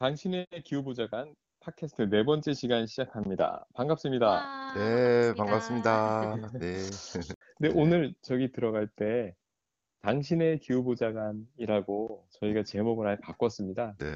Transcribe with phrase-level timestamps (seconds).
[0.00, 3.66] 당신의 기후보좌관 팟캐스트 네 번째 시간 시작합니다.
[3.74, 4.26] 반갑습니다.
[4.26, 6.20] 와, 네, 반갑습니다.
[6.20, 6.58] 반갑습니다.
[6.58, 6.76] 네.
[7.58, 7.74] 네, 네.
[7.74, 9.36] 오늘 저기 들어갈 때
[10.00, 13.94] 당신의 기후보좌관이라고 저희가 제목을 아예 바꿨습니다.
[13.98, 14.06] 네.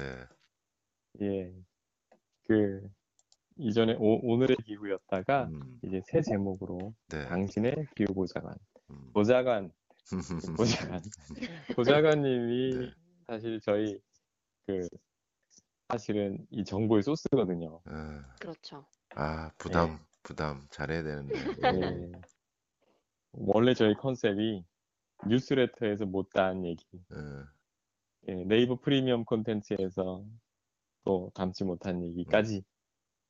[1.21, 1.53] 예.
[2.47, 2.89] 그
[3.57, 7.27] 이전에 오, 늘의 기후였다가 음, 이제 새 제목으로 네.
[7.27, 8.55] 당신의 기후보좌관.
[8.89, 9.11] 음.
[9.13, 9.71] 보좌관,
[10.57, 11.01] 보좌관.
[11.75, 12.91] 보좌관님이 네.
[13.27, 13.99] 사실 저희
[14.65, 14.87] 그
[15.89, 17.81] 사실은 이 정보의 소스거든요.
[17.85, 17.93] 네.
[18.39, 18.85] 그렇죠.
[19.15, 20.67] 아, 부담, 부담.
[20.71, 21.35] 잘해야 되는데.
[21.35, 22.11] 예.
[23.33, 24.65] 원래 저희 컨셉이
[25.27, 27.17] 뉴스레터에서 못다한 얘기, 네.
[28.29, 30.25] 예, 네이버 프리미엄 콘텐츠에서
[31.03, 32.63] 또 담지 못한 얘기까지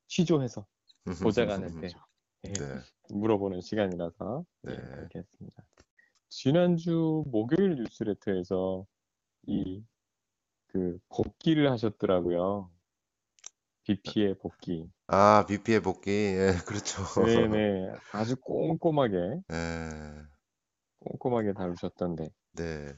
[0.06, 0.66] 취조해서
[1.22, 1.88] 보좌관한테
[2.46, 2.80] 예, 네.
[3.10, 4.76] 물어보는 시간이라서 예, 네.
[4.76, 5.64] 그렇게 했습니다.
[6.28, 8.86] 지난주 목요일 뉴스레터에서
[9.46, 9.82] 이
[10.76, 12.70] 그 복귀를 하셨더라고요.
[13.84, 14.90] BP의 복귀.
[15.06, 16.10] 아, BP의 복귀.
[16.10, 17.02] 예, 그렇죠.
[17.24, 17.92] 네네.
[18.12, 19.16] 아주 꼼꼼하게,
[19.48, 19.90] 네.
[21.00, 22.28] 꼼꼼하게 다루셨던데.
[22.52, 22.94] 네.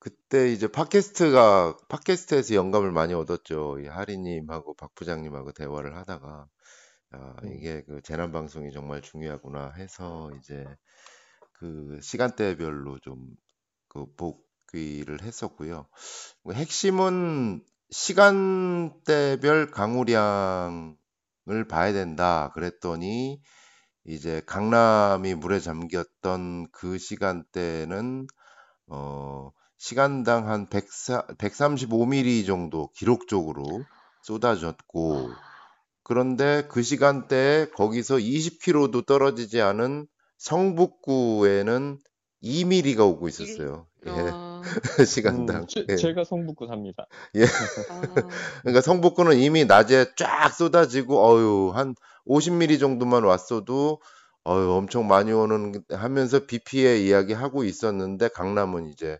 [0.00, 3.78] 그때 이제 팟캐스트가, 팟캐스트에서 영감을 많이 얻었죠.
[3.80, 6.48] 이 하리님하고 박 부장님하고 대화를 하다가,
[7.12, 7.52] 아, 음.
[7.52, 10.66] 이게 그 재난방송이 정말 중요하구나 해서 이제
[11.52, 13.36] 그 시간대별로 좀
[13.88, 15.86] 그 복 귀를 했었고요.
[16.42, 20.96] 뭐 핵심은 시간대별 강우량을
[21.68, 22.50] 봐야 된다.
[22.54, 23.40] 그랬더니
[24.04, 28.26] 이제 강남이 물에 잠겼던 그 시간대는
[28.86, 33.84] 어, 시간당 한1 135mm 정도 기록적으로
[34.22, 35.30] 쏟아졌고
[36.02, 40.06] 그런데 그 시간대에 거기서 20km도 떨어지지 않은
[40.38, 41.98] 성북구에는
[42.42, 43.86] 2mm가 오고 있었어요.
[44.06, 44.47] 예, 어,
[45.06, 45.62] 시간당.
[45.62, 45.96] 음, 제, 예.
[45.96, 47.04] 제가 성북구 삽니다.
[47.04, 47.08] 어,
[48.62, 51.94] 그러니까 성북구는 이미 낮에 쫙 쏟아지고 어유 한
[52.26, 54.00] 50mm 정도만 왔어도
[54.46, 59.18] 어유 엄청 많이 오는 하면서 BP의 이야기 하고 있었는데 강남은 이제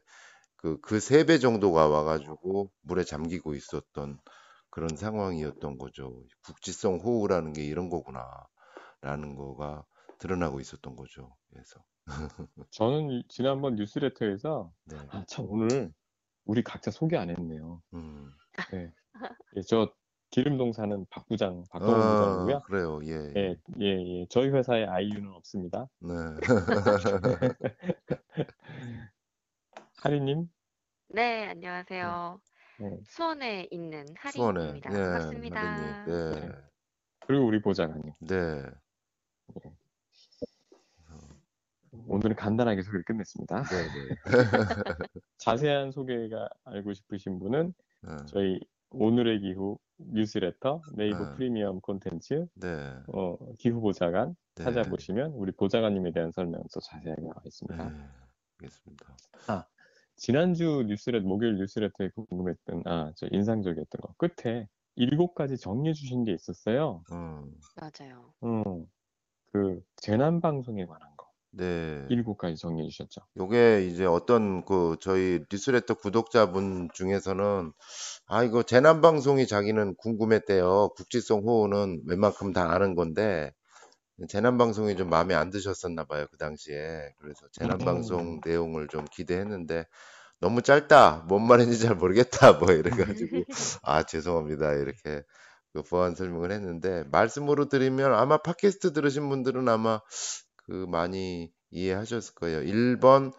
[0.56, 4.19] 그그세배 정도가 와가지고 물에 잠기고 있었던
[4.70, 6.22] 그런 상황이었던 거죠.
[6.44, 9.84] 국지성 호우라는 게 이런 거구나라는 거가
[10.19, 11.34] 드러나고 있었던 거죠.
[11.50, 11.81] 그래서
[12.70, 15.92] 저는 이- 지난번 뉴스레터에서 네, 아, 참 오늘
[16.44, 17.82] 우리 각자 소개 안 했네요.
[17.94, 18.30] 음,
[18.74, 18.92] 예,
[19.56, 19.92] 예, 저
[20.30, 22.60] 기름동 사는 박 부장, 박동원 아, 부장이고요.
[22.62, 23.00] 그래요.
[23.04, 24.26] 예, 예, 예, 예.
[24.28, 25.88] 저희 회사에 아이유는 없습니다.
[26.00, 26.14] 네,
[30.02, 30.48] 하리님,
[31.08, 32.40] 네, 안녕하세요.
[32.80, 32.96] 네.
[33.06, 34.90] 수원에 있는 수원에, 하리입니다.
[34.92, 35.60] 예, 반갑습니다.
[35.60, 36.04] 하리님,
[36.40, 36.52] 네,
[37.26, 38.12] 그리고 우리 보좌관님.
[38.20, 38.62] 네.
[42.06, 43.64] 오늘은 간단하게 소개를 끝냈습니다.
[45.38, 48.16] 자세한 소개가 알고 싶으신 분은 네.
[48.26, 48.60] 저희
[48.91, 51.34] 오늘의 기후 뉴스레터 네이버 네.
[51.37, 52.94] 프리미엄 콘텐츠 네.
[53.12, 54.64] 어, 기후 보좌관 네.
[54.64, 57.91] 찾아보시면 우리 보좌관님에 대한 설명서 자세하게 나와 있습니다.
[57.91, 58.04] 네.
[58.60, 59.16] 알겠습니다.
[60.16, 66.32] 지난주 뉴스레터 목요일 뉴스레터에 궁금했던 아 저 인상적이었던 거 끝에 일곱 가지 정리해 주신 게
[66.32, 67.04] 있었어요.
[67.12, 68.32] 음, 맞아요.
[68.42, 68.84] 음,
[69.53, 71.18] 그 재난 방송에 관한 거
[71.58, 72.06] 네.
[72.08, 73.20] 일곱 가지 정리해 주셨죠.
[73.36, 77.72] 요게 이제 어떤 그 저희 뉴스레터 구독자분 중에서는
[78.26, 80.91] 아 이거 재난 방송이 자기는 궁금했대요.
[80.96, 83.52] 국지성 호우는 웬만큼 다 아는 건데
[84.28, 87.12] 재난 방송이 좀 마음에 안 드셨었나 봐요 그 당시에.
[87.19, 88.40] 그래서 재난 방송 음.
[88.44, 89.84] 내용을 좀 기대했는데
[90.40, 91.25] 너무 짧다.
[91.28, 92.52] 뭔 말인지 잘 모르겠다.
[92.64, 93.42] 뭐 이래가지고
[93.82, 95.25] 아 죄송합니다 이렇게
[95.72, 100.00] 그 보완 설명을 했는데 말씀으로 드리면 아마 팟캐스트 들으신 분들은 아마
[100.69, 102.62] 그 많이 이해하셨을 거예요.
[102.62, 103.33] 1번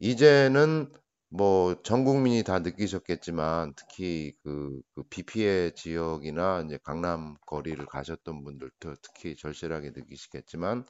[0.00, 0.92] 이제는
[1.30, 8.44] 뭐 전 국민이 다 느끼셨겠지만 특히 그, 그 비 피해 지역이나 이제 강남 거리를 가셨던
[8.44, 10.86] 분들도 특히 절실하게 느끼시겠지만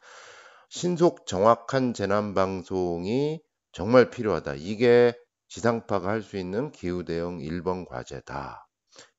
[0.70, 3.40] 신속 정확한 재난 방송이
[3.72, 4.54] 정말 필요하다.
[4.56, 5.14] 이게
[5.48, 8.68] 지상파가 할 수 있는 기후 대응 1번 과제다.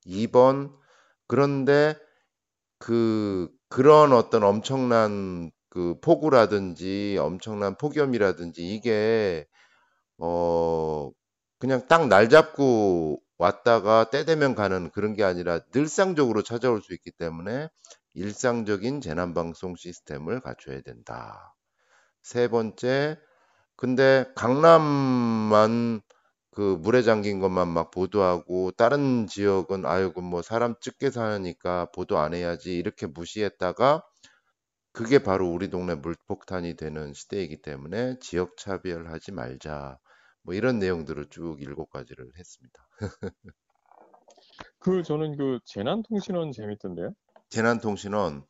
[0.06, 0.74] 2번
[1.28, 1.96] 그런데
[2.80, 9.48] 그 그런 어떤 엄청난 그 폭우라든지 엄청난 폭염이라든지 이게
[10.18, 11.12] 어
[11.60, 17.12] 그냥 딱 날 잡고 왔다가 때 되면 가는 그런 게 아니라 늘상적으로 찾아올 수 있기
[17.12, 17.70] 때문에
[18.14, 21.56] 일상적인 재난 방송 시스템을 갖춰야 된다.
[22.22, 23.18] 세 번째
[23.78, 26.02] 근데 강남만
[26.52, 32.34] 그 물에 잠긴 것만 막 보도하고 다른 지역은 아이고 뭐 사람 적게 사니까 보도 안
[32.34, 34.04] 해야지 이렇게 무시했다가
[34.92, 39.98] 그게 바로 우리 동네 물폭탄이 되는 시대이기 때문에 지역 차별하지 말자.
[40.44, 42.88] 뭐 이런 내용들을 쭉 일곱 가지를 했습니다.
[44.80, 47.14] 그 저는 그 재난통신원 재밌던데요.
[47.50, 48.44] 재난통신원.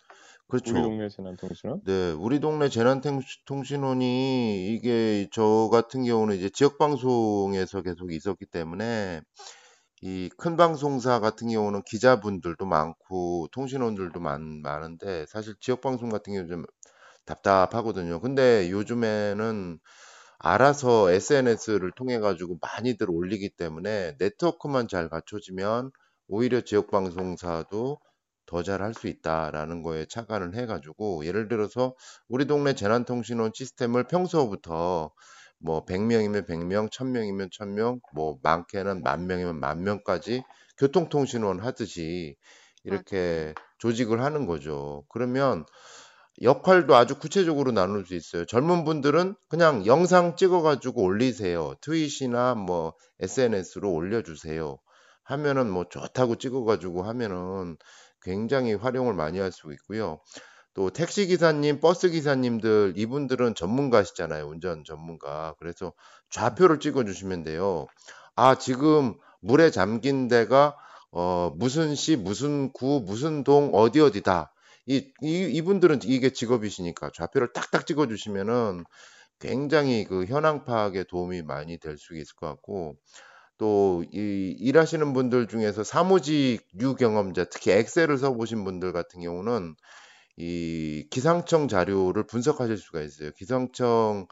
[0.47, 0.73] 우리 그렇죠.
[0.73, 1.81] 동네 재난통신원.
[1.85, 9.21] 네, 우리 동네 재난통신원이 이게 저 같은 경우는 이제 지역 방송에서 계속 있었기 때문에
[10.03, 16.49] 이 큰 방송사 같은 경우는 기자분들도 많고 통신원들도 많, 많은데 사실 지역 방송 같은 경우는
[16.49, 16.65] 좀
[17.25, 18.19] 답답하거든요.
[18.19, 19.79] 근데 요즘에는
[20.39, 25.91] 알아서 SNS를 통해 가지고 많이들 올리기 때문에 네트워크만 잘 갖춰지면
[26.27, 27.99] 오히려 지역 방송사도
[28.47, 31.95] 더 잘 할 수 있다라는 거에 착안을 해 가지고 예를 들어서
[32.27, 35.11] 우리 동네 재난통신원 시스템을 평소부터
[35.61, 40.43] 뭐 100명이면 100명, 1000명이면 1000명, 뭐 많게는 만 명이면 만 명까지
[40.77, 42.35] 교통통신원 하듯이
[42.83, 45.05] 이렇게 조직을 하는 거죠.
[45.09, 45.65] 그러면
[46.41, 48.45] 역할도 아주 구체적으로 나눌 수 있어요.
[48.45, 51.75] 젊은 분들은 그냥 영상 찍어가지고 올리세요.
[51.81, 54.77] 트윗이나 뭐 SNS로 올려주세요.
[55.23, 57.77] 하면은 뭐 좋다고 찍어가지고 하면은
[58.21, 60.19] 굉장히 활용을 많이 할 수 있고요.
[60.73, 64.47] 또 택시 기사님, 버스 기사님들 이분들은 전문가시잖아요.
[64.47, 65.53] 운전 전문가.
[65.59, 65.93] 그래서
[66.29, 67.87] 좌표를 찍어 주시면 돼요.
[68.35, 70.77] 아, 지금 물에 잠긴 데가
[71.11, 74.53] 어, 무슨 시, 무슨 구, 무슨 동, 어디 어디다.
[74.85, 78.85] 이, 이 이분들은 이게 직업이시니까 좌표를 딱딱 찍어 주시면은
[79.39, 82.95] 굉장히 그 현황 파악에 도움이 많이 될 수 있을 것 같고
[83.57, 89.75] 또 이 일하시는 분들 중에서 사무직 유경험자, 특히 엑셀을 써보신 분들 같은 경우는
[90.37, 93.31] 이 기상청 자료를 분석하실 수가 있어요.
[93.31, 94.27] 기상청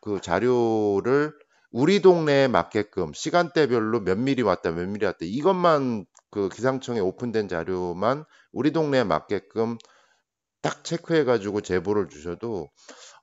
[0.00, 1.32] 그 자료를
[1.70, 5.18] 우리 동네에 맞게끔 시간대별로 몇 미리 왔다, 몇 미리 왔다.
[5.22, 9.78] 이것만 그 기상청에 오픈된 자료만 우리 동네에 맞게끔
[10.62, 12.68] 딱 체크해 가지고 제보를 주셔도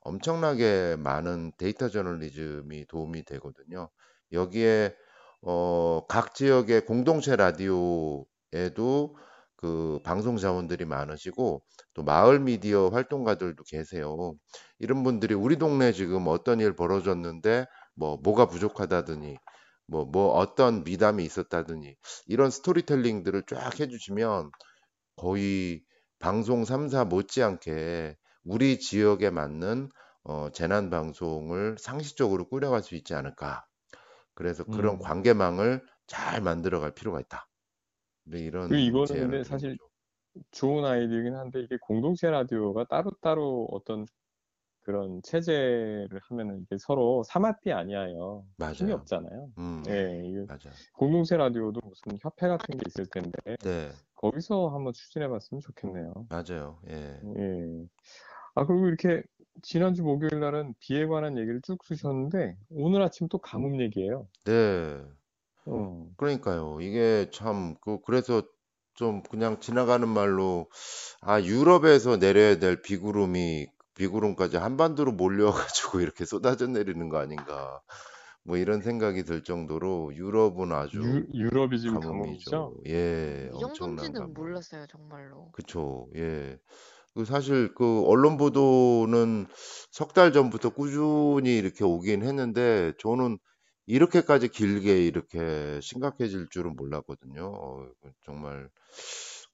[0.02, 3.90] 엄청나게 많은 데이터 저널리즘이 도움이 되거든요.
[4.32, 4.94] 여기에
[5.42, 9.16] 어, 각 지역의 공동체 라디오에도
[9.62, 11.62] 그 방송 자원들이 많으시고
[11.94, 14.34] 또 마을 미디어 활동가들도 계세요.
[14.80, 19.36] 이런 분들이 우리 동네 지금 어떤 일 벌어졌는데 뭐 뭐가 부족하다더니
[19.86, 24.50] 뭐 뭐 어떤 미담이 있었다더니 이런 스토리텔링들을 쫙 해주시면
[25.16, 25.82] 거의
[26.18, 29.90] 방송 3사 못지않게 우리 지역에 맞는
[30.24, 33.64] 어, 재난 방송을 상시적으로 꾸려갈 수 있지 않을까.
[34.34, 34.98] 그래서 그런 음.
[35.00, 37.46] 관계망을 잘 만들어갈 필요가 있다.
[38.32, 39.76] 네, 이런 그 이거는 제안을 근데 사실.
[40.50, 44.06] 좋은 아이디어긴 한데 이게 공동체 라디오가 따로따로 어떤
[44.80, 48.44] 그런 체제를 하면은 이게 서로 사마띠 아니에요.
[48.72, 49.00] 힘이 맞아요.
[49.00, 49.50] 없잖아요.
[49.58, 50.72] 음, 예, 이게 맞아요.
[50.94, 53.30] 공동체 라디오도 무슨 협회 같은 게 있을 텐데
[53.62, 56.26] 네, 거기서 한번 추진해 봤으면 좋겠네요.
[56.30, 56.78] 맞아요.
[56.88, 57.20] 예.
[57.38, 57.86] 예.
[58.54, 59.22] 아, 그리고 이렇게
[59.60, 64.26] 지난주 목요일 날은 비에 관한 얘기를 쭉 쓰셨는데 오늘 아침 또 가뭄 얘기예요.
[64.46, 65.04] 네,
[65.66, 66.08] 어.
[66.16, 66.80] 그러니까요.
[66.80, 68.42] 이게 참, 그, 그래서
[68.94, 70.68] 좀 그냥 지나가는 말로,
[71.20, 77.80] 아, 유럽에서 내려야 될 비구름이, 비구름까지 한반도로 몰려가지고 이렇게 쏟아져 내리는 거 아닌가.
[78.44, 82.00] 뭐 이런 생각이 들 정도로 유럽은 아주 유, 유럽이 지금 가뭄이죠.
[82.00, 82.76] 가뭄이죠?
[82.88, 84.34] 예, 이 엄청난 정도인지는 가뭄.
[84.34, 85.52] 몰랐어요, 정말로.
[85.52, 86.58] 그쵸, 예.
[87.14, 89.46] 그 사실 그 언론 보도는
[89.92, 93.38] 석 달 전부터 꾸준히 이렇게 오긴 했는데 저는
[93.86, 97.46] 이렇게까지 길게 이렇게 심각해질 줄은 몰랐거든요.
[97.54, 97.88] 어,
[98.24, 98.68] 정말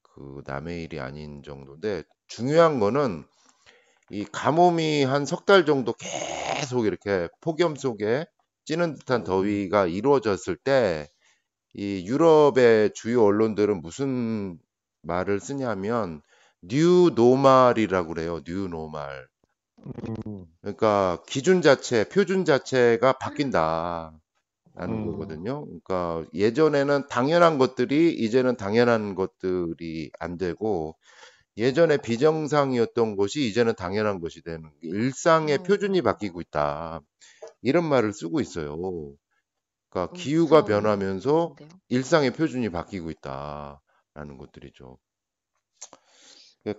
[0.03, 3.25] 그 남의 일이 아닌 정도인데 중요한 거는
[4.11, 8.27] 이 가뭄이 한 석 달 정도 계속 이렇게 폭염 속에
[8.65, 11.09] 찌는 듯한 더위가 이루어졌을 때
[11.75, 14.59] 이 유럽의 주요 언론들은 무슨
[15.03, 16.23] 말을 쓰냐면
[16.63, 18.43] new normal이라고 그래요.
[18.45, 19.27] New normal.
[19.87, 24.21] 음, 그러니까 기준 자체, 표준 자체가 바뀐다라는
[24.79, 25.07] 음.
[25.07, 25.65] 거거든요.
[25.65, 30.97] 그러니까 예전에는 당연한 것들이 이제는 당연한 것들이 안 되고
[31.57, 35.63] 예전에 비정상이었던 것이 이제는 당연한 것이 되는 일상의 음.
[35.65, 37.01] 표준이 바뀌고 있다.
[37.63, 38.77] 이런 말을 쓰고 있어요.
[39.91, 41.57] 그러니까 너무 기후가 변하면서.
[41.89, 44.99] 일상의 표준이 바뀌고 있다라는 것들이죠.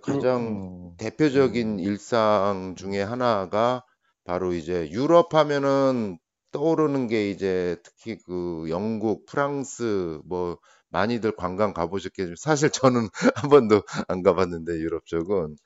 [0.00, 3.84] 그, 가장 음, 대표적인 음, 일상 중에 하나가
[4.24, 6.18] 바로 이제 유럽 하면은
[6.52, 10.58] 떠오르는 게 이제 특히 그 영국, 프랑스 뭐
[10.90, 15.56] 많이들 관광 가보셨겠지만 사실 저는 한 번도 안 가봤는데 유럽 쪽은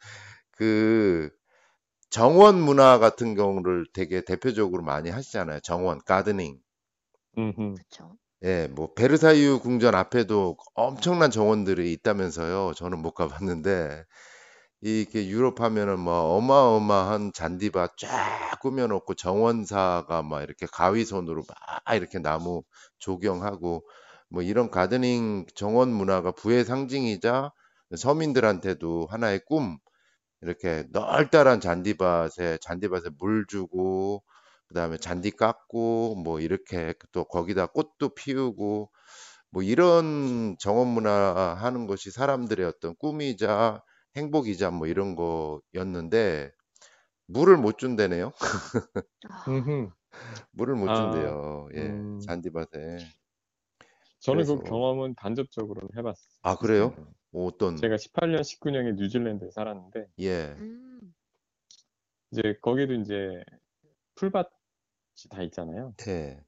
[0.53, 1.31] 그
[2.11, 5.61] 정원 문화 같은 경우를 되게 대표적으로 많이 하시잖아요.
[5.63, 6.59] 정원, 가드닝.
[7.39, 7.75] 음흠.
[7.77, 8.17] 그쵸.
[8.45, 12.75] 예, 뭐 베르사유 궁전 앞에도 엄청난 정원들이 있다면서요.
[12.77, 14.05] 저는 못 가봤는데
[14.83, 22.63] 이게 유럽 하면은 뭐 어마어마한 잔디밭 쫙 꾸며놓고 정원사가 막 이렇게 가위손으로 막 이렇게 나무
[22.99, 23.85] 조경하고
[24.31, 27.51] 뭐 이런 가드닝 정원 문화가 부의 상징이자
[27.97, 29.79] 서민들한테도 하나의 꿈
[30.43, 34.23] 이렇게 널따란 잔디밭에 잔디밭에 물 주고
[34.69, 38.91] 그 다음에 잔디 깎고 뭐 이렇게 또 거기다 꽃도 피우고
[39.51, 43.83] 뭐 이런 정원 문화 하는 것이 사람들의 어떤 꿈이자
[44.17, 46.51] 행복이자 뭐 이런 거였는데
[47.27, 48.33] 물을 못 준대네요.
[49.31, 49.45] 아.
[50.53, 51.69] 물을 못 아, 준대요.
[51.75, 52.99] 예, 음, 잔디밭에.
[54.21, 56.29] 저는 그래서 그 경험은 간접적으로는 해봤어요.
[56.43, 56.95] 아 그래요?
[56.97, 57.05] 네.
[57.33, 61.15] 어떤 제가 18년, 19년에 뉴질랜드에 살았는데, 예, 음,
[62.31, 63.15] 이제 거기도 이제
[64.15, 64.49] 풀밭이
[65.31, 65.95] 다 있잖아요.
[65.99, 66.45] 네,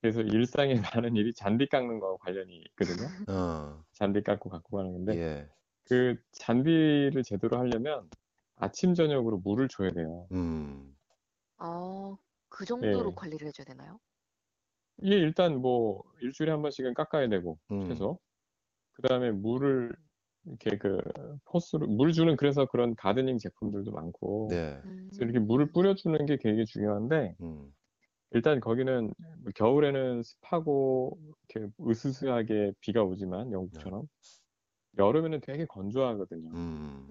[0.00, 0.74] 그래서 일상에
[1.04, 3.08] 많은 일이 잔디 깎는 거하고 관련이 있거든요.
[3.28, 5.48] 어, 잔디 깎고 갖고 가는 건데, 예,
[5.88, 8.08] 그 잔디를 제대로 하려면
[8.56, 10.26] 아침, 저녁으로 물을 줘야 돼요.
[10.32, 10.96] 음,
[11.58, 12.16] 어,
[12.48, 13.14] 그 정도로 예.
[13.14, 14.00] 관리를 해줘야 되나요?
[15.02, 18.18] 이게 일단 뭐 일주일에 한 번씩은 깎아야 되고, 음, 최소.
[18.92, 19.94] 그 다음에 물을
[20.46, 20.98] 이렇게 그
[21.52, 26.38] 호스로, 물 주는 그래서 그런 가드닝 제품들도 많고, 네, 그래서 이렇게 물을 음, 뿌려주는 게
[26.38, 27.74] 되게 중요한데, 음,
[28.32, 31.18] 일단 거기는 뭐 겨울에는 습하고
[31.50, 34.06] 이렇게 으스스하게 비가 오지만 네, 영국처럼
[34.98, 36.58] 여름에는 되게 건조하거든요.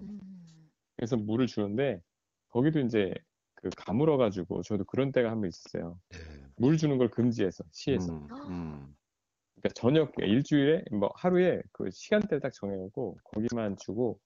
[0.00, 2.00] 음, 그래서 물을 주는데
[2.48, 3.14] 거기도 이제
[3.54, 6.00] 그 가물어 가지고 저도 그런 때가 한 번 있었어요.
[6.08, 8.14] 네, 물 주는 걸 금지해서 시에서.
[8.14, 8.96] 음, 음,
[9.60, 14.18] 그러니까 저녁 일주일에 뭐 하루에 그 시간대를 딱 정해놓고 거기만 주고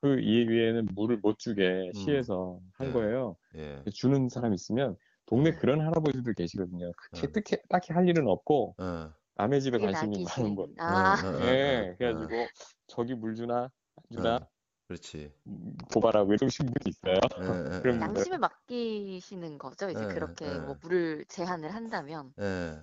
[0.00, 3.36] 그 이외에는 물을 못 주게 음, 시에서 한 네, 거예요.
[3.54, 6.88] 예, 주는 사람 있으면 동네 어, 그런 할아버지들 계시거든요.
[6.88, 10.74] 어, 그렇게 딱히, 딱히 할 일은 없고 어, 남의 집에 관심이 많은 분.
[10.78, 12.46] 아, 예, 어, 그래가지고
[12.88, 13.70] 저기 물 주나
[14.10, 14.36] 주나?
[14.36, 14.48] 어,
[14.88, 15.32] 그렇지.
[15.46, 17.20] 음, 고발하고 이러신 분이 있어요.
[17.40, 19.90] 예, 예, 그럼 예, 뭐, 양심을 맡기시는 거죠?
[19.90, 22.34] 이제 예, 그렇게 뭐 예, 물을 제한을 한다면.
[22.40, 22.80] 예,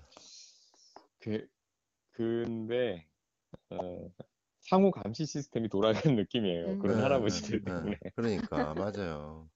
[1.19, 1.45] 그
[2.19, 3.07] 근데
[3.71, 4.11] 어,
[4.61, 6.77] 상호 감시 시스템이 돌아가는 느낌이에요.
[6.79, 7.97] 그런 예, 음, 할아버지들 예, 때문에.
[8.05, 8.11] 예.
[8.15, 9.49] 그러니까 맞아요.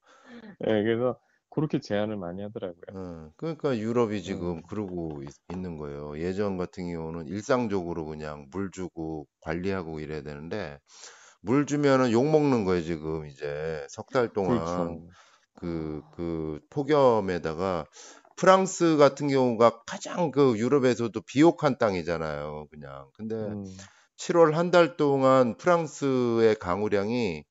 [0.67, 2.83] 예, 그래서 그렇게 제안을 많이 하더라고요.
[2.93, 6.17] 어, 그러니까 유럽이 음, 지금 그러고 있, 는 거예요.
[6.19, 10.79] 예전 같은 경우는 일상적으로 그냥 물 주고 관리하고 이래야 되는데
[11.41, 15.13] 물 주면은 욕 먹는 거예요, 지금 이제 석 달 동안 그렇죠.
[15.55, 17.85] 그, 어, 그 폭염에다가
[18.37, 23.07] 프랑스 같은 경우가 가장 그 유럽에서도 비옥한 땅이잖아요, 그냥.
[23.13, 23.65] 근데 음,
[24.17, 27.43] 7월 한 달 동안 프랑스의 강우량이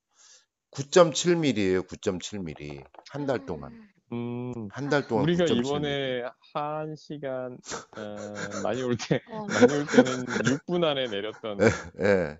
[0.73, 2.85] 9.7mm예요, 9.7mm.
[3.11, 3.73] 한 달 동안.
[4.13, 5.57] 음, 한 달 동안 우리가 9.7mm.
[5.67, 6.23] 이번에
[6.55, 7.59] 한 시간
[7.97, 12.39] 어, 많이 올 때, 어, 많이 올 때는 6분 안에 내렸던 예, 예.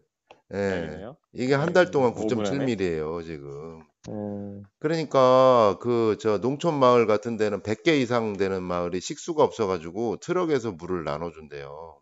[0.69, 1.17] 양이네요.
[1.33, 2.73] 이게 한달 예, 동안 5분 안에.
[2.77, 3.83] 9.7mm예요, 지금.
[4.09, 10.19] 음, 그러니까 그 저 농촌 마을 같은 데는 100개 이상 되는 마을이 식수가 없어 가지고
[10.19, 12.01] 트럭에서 물을 나눠 준대요.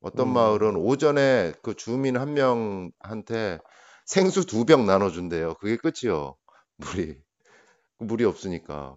[0.00, 3.60] 어떤 마을은 음, 오전에 그 주민 한 명한테
[4.06, 5.54] 생수 두 병 나눠 준대요.
[5.54, 6.36] 그게 끝이요.
[6.78, 7.16] 물이.
[8.00, 8.96] 물이 없으니까.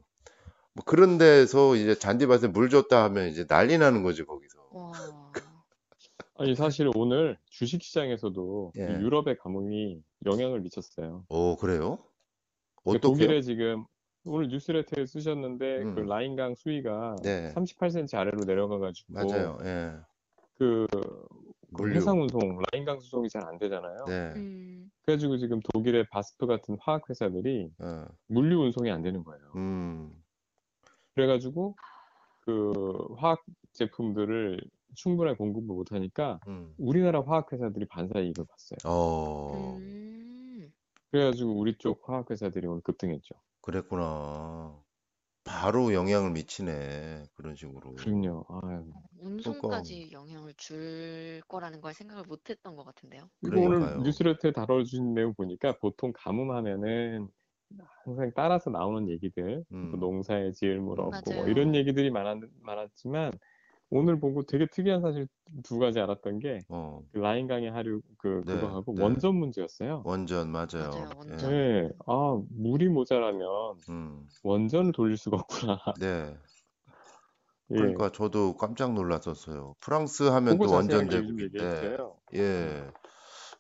[0.74, 4.58] 뭐 그런 데서 이제 잔디밭에 물 줬다 하면 이제 난리 나는 거지, 거기서.
[6.36, 8.88] 와, 아니, 사실 오늘 주식시장에서도 이 예.
[9.00, 11.26] 유럽의 가뭄이 영향을 미쳤어요.
[11.30, 12.00] 오, 그래요?
[12.84, 13.00] 어떻게요?
[13.00, 13.86] 독일에 지금
[14.26, 19.58] 오늘 뉴스레터에 쓰셨는데 그 음, 라인강 수위가 네, 38cm 아래로 내려가가지고 맞아요.
[19.64, 19.94] 예.
[20.58, 21.96] 그, 그 물류.
[21.96, 24.06] 해상 운송, 라인강 수송이 잘 안 되잖아요.
[24.08, 29.42] 네, 음, 그래가지고 지금 독일의 바스프 같은 화학 회사들이 어, 물류 운송이 안 되는 거예요.
[29.56, 30.12] 음,
[31.14, 31.76] 그래가지고
[32.42, 34.60] 그 화학 제품들을
[34.96, 36.78] 충분하게 공급을 못 하니까 음.
[36.78, 38.80] 우리나라 화학 회사들이 반사 이익을 봤어요.
[38.86, 40.72] 어, 음,
[41.12, 43.34] 그래가지고 우리 쪽 화학 회사들이 오늘 급등했죠.
[43.62, 44.84] 그랬구나.
[45.44, 47.26] 바로 영향을 미치네.
[47.36, 47.92] 그런 식으로.
[47.96, 48.46] 그럼요.
[48.50, 48.94] 아유.
[49.42, 53.30] 그러니까, 운송까지 영향을 줄 거라는 걸 생각을 못 했던 것 같은데요.
[53.42, 54.02] 이거 오늘 그러니까요.
[54.02, 57.30] 뉴스레터에 다뤄주신 내용 보니까 보통 가뭄하면은
[58.06, 61.76] 항상 따라서 나오는 얘기들, 뭐 음, 농사에 지을 물 음, 없고 뭐 이런 맞아요.
[61.76, 63.34] 얘기들이 많았, 많았지만
[63.90, 65.28] 오늘 보고 되게 특이한 사실
[65.64, 69.04] 두 가지 알았던 게 어, 그 라인 강의 하류 그 네, 그거하고 네.
[69.04, 70.02] 원전 문제였어요.
[70.04, 70.68] 원전, 맞아요.
[70.92, 71.50] 맞아요, 예, 원전.
[71.50, 75.80] 네, 아 물이 모자라면 음, 원전을 돌릴 수가 없구나.
[76.00, 76.36] 네.
[77.72, 79.76] 예, 그러니까 저도 깜짝 놀랐었어요.
[79.82, 82.16] 프랑스 하면 그거 또 자세하게 원전 요즘 얘기해 대국인데, 주세요.
[82.36, 82.90] 예.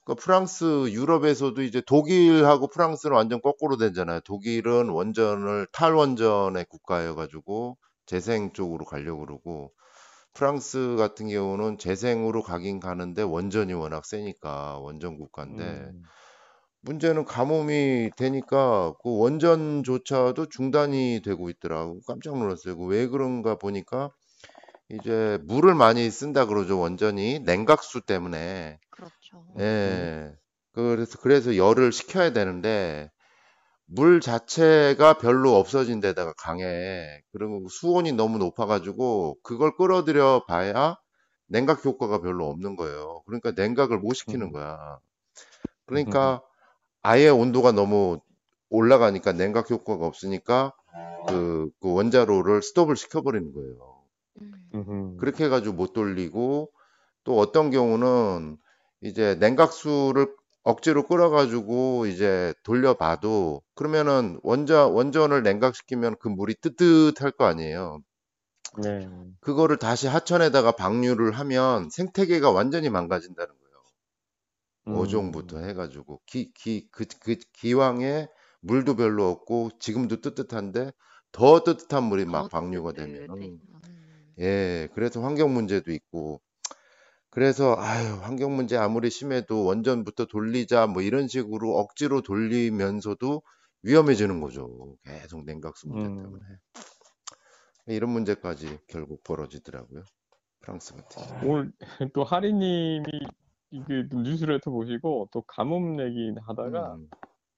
[0.03, 4.19] 그러니까 프랑스, 유럽에서도 이제 독일하고 프랑스는 완전 거꾸로 되잖아요.
[4.21, 9.71] 독일은 원전을 탈원전의 국가여 가지고 재생 쪽으로 가려고 그러고,
[10.35, 16.03] 프랑스 같은 경우는 재생으로 가긴 가는데 원전이 워낙 세니까 원전 국가인데, 음,
[16.81, 22.01] 문제는 가뭄이 되니까 그 원전조차도 중단이 되고 있더라고.
[22.05, 22.77] 깜짝 놀랐어요.
[22.77, 24.11] 그왜 그런가 보니까
[24.89, 26.79] 이제 물을 많이 쓴다 그러죠.
[26.79, 28.77] 원전이 냉각수 때문에.
[28.91, 29.45] 그렇죠.
[29.59, 30.35] 예.
[30.73, 33.09] 그래서 그래서 열을 식혀야 되는데
[33.87, 37.21] 물 자체가 별로 없어진 데다가 강해.
[37.31, 40.97] 그리고 수온이 너무 높아가지고 그걸 끌어들여 봐야
[41.47, 43.21] 냉각 효과가 별로 없는 거예요.
[43.25, 44.51] 그러니까 냉각을 못 시키는 음.
[44.51, 44.99] 거야.
[45.85, 46.41] 그러니까
[47.01, 48.19] 아예 온도가 너무
[48.69, 50.73] 올라가니까 냉각 효과가 없으니까
[51.27, 54.01] 그, 그 원자로를 스톱을 시켜버리는 거예요.
[54.73, 55.17] 음.
[55.17, 56.71] 그렇게 해가지고 못 돌리고
[57.23, 58.57] 또 어떤 경우는
[59.01, 60.33] 이제 냉각수를
[60.65, 67.99] 억지로 끌어가지고 이제 돌려봐도 그러면은 원자 원전을 냉각시키면 그 물이 뜨뜻할 거 아니에요.
[68.83, 69.07] 네.
[69.41, 73.65] 그거를 다시 하천에다가 방류를 하면 생태계가 완전히 망가진다는 거예요.
[74.87, 74.95] 음.
[74.95, 78.27] 어종부터 해가지고 기, 기, 그, 그 기왕에
[78.61, 80.91] 물도 별로 없고 지금도 뜨뜻한데
[81.31, 82.93] 더 뜨뜻한 물이 막더 방류가.
[82.93, 83.59] 되면 음.
[84.39, 86.41] 예, 그래서 환경 문제도 있고
[87.35, 93.41] 그래서 아유 환경 문제 아무리 심해도 원전부터 돌리자 뭐 이런 식으로 억지로 돌리면서도
[93.83, 94.95] 위험해지는 거죠.
[95.03, 96.23] 계속 냉각수 문제 음.
[96.23, 96.41] 때문에
[97.87, 100.03] 이런 문제까지 결국 벌어지더라고요.
[100.61, 101.45] 프랑스 같은.
[101.45, 101.73] 오늘
[102.13, 103.03] 또 하리님이
[103.71, 107.09] 이게 뉴스레터 보시고 또 가뭄 얘기 하다가 음,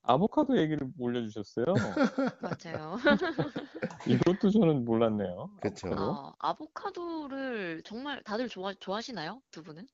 [0.07, 1.65] 아보카도 얘기를 올려주셨어요.
[2.39, 2.97] 맞아요.
[4.07, 5.49] 이것도 저는 몰랐네요.
[5.59, 5.87] 그쵸.
[5.87, 6.01] 아보카도.
[6.01, 9.41] 아, 아보카도를 정말 다들 좋아, 좋아하시나요?
[9.51, 9.87] 두 분은?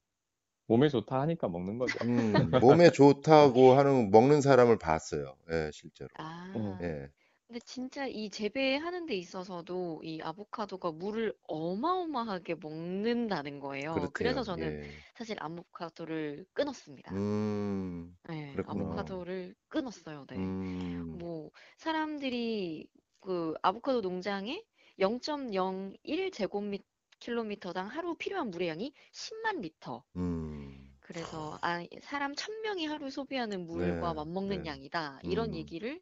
[0.67, 1.97] 몸에 좋다 하니까 먹는 거죠.
[2.03, 5.35] 음, 몸에 좋다고 하는 먹는 사람을 봤어요.
[5.51, 6.09] 예, 실제로.
[6.17, 6.77] 아, 음.
[6.81, 7.09] 예.
[7.53, 13.93] 근데 진짜 이 재배하는 데 있어서도 이 아보카도가 물을 어마어마하게 먹는다는 거예요.
[13.93, 14.11] 그렇대요.
[14.11, 15.03] 그래서 저는 예.
[15.13, 17.11] 사실 아보카도를 끊었습니다.
[17.11, 18.65] 음, 네, 그랬구나.
[18.65, 20.25] 아보카도를 끊었어요.
[20.31, 20.37] 네.
[20.37, 22.87] 음, 뭐 사람들이
[23.19, 24.65] 그 아보카도 농장에
[24.99, 30.03] 0.01 제곱킬로미터당 하루 필요한 물의 양이 10만 리터.
[30.15, 34.65] 음, 그래서 아, 사람 1000명이 하루 소비하는 물과 네, 맞먹는 네.
[34.65, 35.19] 양이다.
[35.23, 35.53] 이런 음.
[35.53, 36.01] 얘기를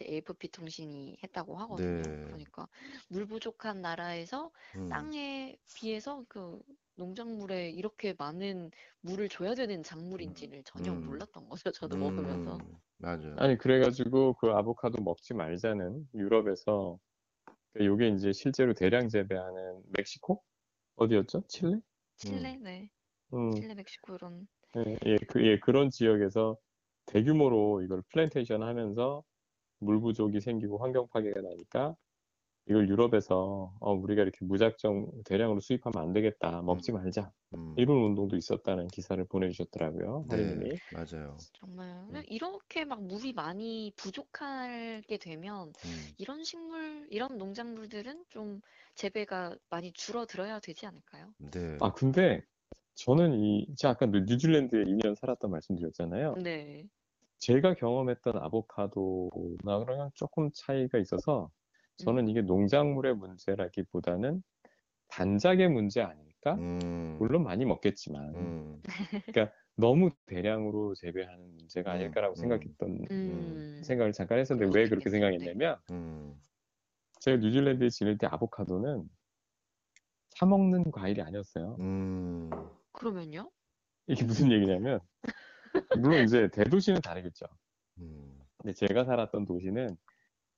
[0.00, 2.02] AFP 통신이 했다고 하거든요.
[2.02, 2.24] 네.
[2.26, 2.68] 그러니까
[3.08, 6.60] 물 부족한 나라에서 음, 땅에 비해서 그
[6.94, 11.06] 농작물에 이렇게 많은 물을 줘야 되는 작물인지를 전혀 음.
[11.06, 11.70] 몰랐던 거죠.
[11.72, 12.56] 저도 먹으면서.
[12.56, 13.34] 음, 맞아요.
[13.38, 16.98] 아니 그래가지고 그 아보카도 먹지 말자는 유럽에서
[17.72, 20.42] 그 요게 이제 실제로 대량 재배하는 멕시코
[20.96, 21.44] 어디였죠?
[21.48, 21.80] 칠레?
[22.16, 22.90] 칠레, 네.
[23.32, 24.46] 음, 칠레, 멕시코 이런.
[24.76, 26.56] 예, 예, 그, 예, 그런 지역에서
[27.06, 29.22] 대규모로 이걸 플랜테이션 하면서
[29.84, 31.96] 물 부족이 생기고 환경 파괴가 나니까
[32.66, 36.62] 이걸 유럽에서 어, 우리가 이렇게 무작정 대량으로 수입하면 안 되겠다.
[36.62, 37.32] 먹지 말자.
[37.54, 40.26] 음, 이런 운동도 있었다는 기사를 보내주셨더라고요.
[40.28, 40.80] 네, 하리님이.
[40.90, 41.46] 맞아요.
[41.54, 42.22] 정말 음.
[42.28, 48.60] 이렇게 막 물이 많이 부족하게 되면 음, 이런 식물, 이런 농작물들은 좀
[48.94, 51.34] 재배가 많이 줄어들어야 되지 않을까요?
[51.38, 51.78] 네.
[51.80, 52.42] 아, 근데
[52.94, 56.40] 저는 이, 제가 아까 뉴질랜드에 2년 살았던 말씀드렸잖아요.
[56.42, 56.88] 네.
[57.42, 61.50] 제가 경험했던 아보카도랑 조금 차이가 있어서
[61.96, 64.44] 저는 이게 농작물의 문제라기보다는
[65.08, 66.54] 단작의 문제 아닐까?
[66.54, 68.82] 음, 물론 많이 먹겠지만 음,
[69.76, 72.40] 너무 대량으로 재배하는 문제가 음, 아닐까라고 음.
[72.40, 75.10] 생각했던 음, 생각을 잠깐 했었는데 왜 그렇게.
[75.10, 76.40] 생각했냐면 음,
[77.20, 79.08] 제가 뉴질랜드에 지낼 때 아보카도는
[80.30, 81.76] 사 먹는 과일이 아니었어요.
[81.80, 82.50] 음,
[82.92, 83.50] 그러면요?
[84.06, 85.00] 이게 무슨 얘기냐면
[85.98, 87.46] 물론 이제 대도시는 다르겠죠.
[87.98, 89.96] 음, 근데 제가 살았던 도시는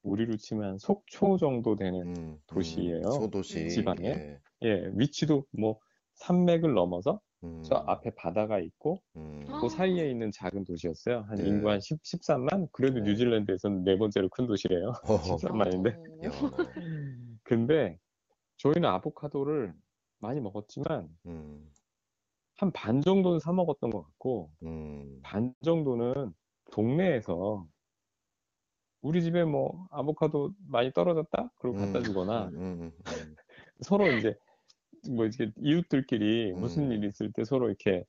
[0.02, 3.06] 우리로 치면 속초 정도 되는 음, 도시예요.
[3.06, 3.68] 음, 소도시.
[3.70, 4.08] 지방에.
[4.08, 5.78] 예, 예, 위치도 뭐
[6.14, 9.60] 산맥을 넘어서 음, 저 앞에 바다가 있고 음, 어.
[9.60, 11.24] 그 사이에 있는 작은 도시였어요.
[11.28, 11.46] 한 네.
[11.46, 12.68] 인구 한 10, 13만?
[12.72, 13.10] 그래도 네.
[13.10, 14.92] 뉴질랜드에서는 네 번째로 큰 도시래요.
[15.08, 15.96] 허허, 13만인데.
[15.96, 16.30] 어, 야,
[17.42, 17.98] 근데
[18.58, 19.74] 저희는 아보카도를
[20.18, 21.70] 많이 먹었지만 음,
[22.56, 26.34] 한 반 정도는 사 먹었던 것 같고 음, 반 정도는
[26.72, 27.66] 동네에서
[29.02, 31.50] 우리 집에 뭐 아보카도 많이 떨어졌다?
[31.58, 32.92] 그러고 갖다 음, 주거나 음, 음, 음,
[33.80, 34.34] 서로 이제
[35.10, 36.92] 뭐 이렇게 이웃들끼리 무슨 음.
[36.92, 38.04] 일 있을 때 서로 이렇게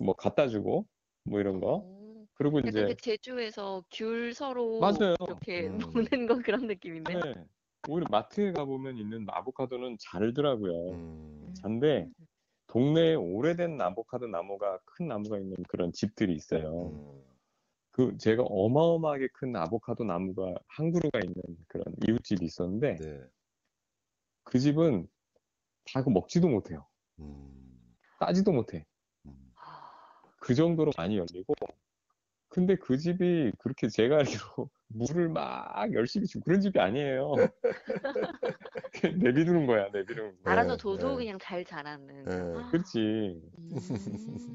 [0.00, 0.86] 뭐 갖다 주고
[1.24, 1.84] 뭐 이런 거.
[1.84, 5.14] 어, 그리고 이제 그 제주에서 귤 서로 맞아요.
[5.26, 5.78] 이렇게 음.
[5.78, 7.14] 먹는 거 그런 느낌인데?
[7.14, 7.34] 네.
[7.88, 10.90] 오히려 마트에 가보면 있는 아보카도는 잘더라고요.
[10.92, 12.08] 음, 잔데
[12.70, 16.92] 동네에 오래된 아보카도 나무가 큰 나무가 있는 그런 집들이 있어요.
[16.92, 17.22] 음,
[17.90, 21.34] 그 제가 어마어마하게 큰 아보카도 나무가 한 그루가 있는
[21.66, 23.20] 그런 이웃집이 있었는데 네,
[24.44, 25.08] 그 집은
[25.92, 26.86] 다 그 먹지도 못해요.
[27.18, 28.86] 음, 따지도 못해.
[29.26, 29.90] 음, 아,
[30.38, 31.54] 그 정도로 많이 열리고
[32.48, 37.34] 근데 그 집이 그렇게 제가 알기로 물을 막 열심히 주고 그런 집이 아니에요.
[39.22, 40.52] 내비두는 거야, 내비두는 거야.
[40.52, 41.24] 알아서 네, 둬도 네.
[41.24, 42.24] 그냥 잘 자라는.
[42.24, 42.34] 네.
[42.34, 43.40] 아, 그렇지.
[43.58, 43.70] 음.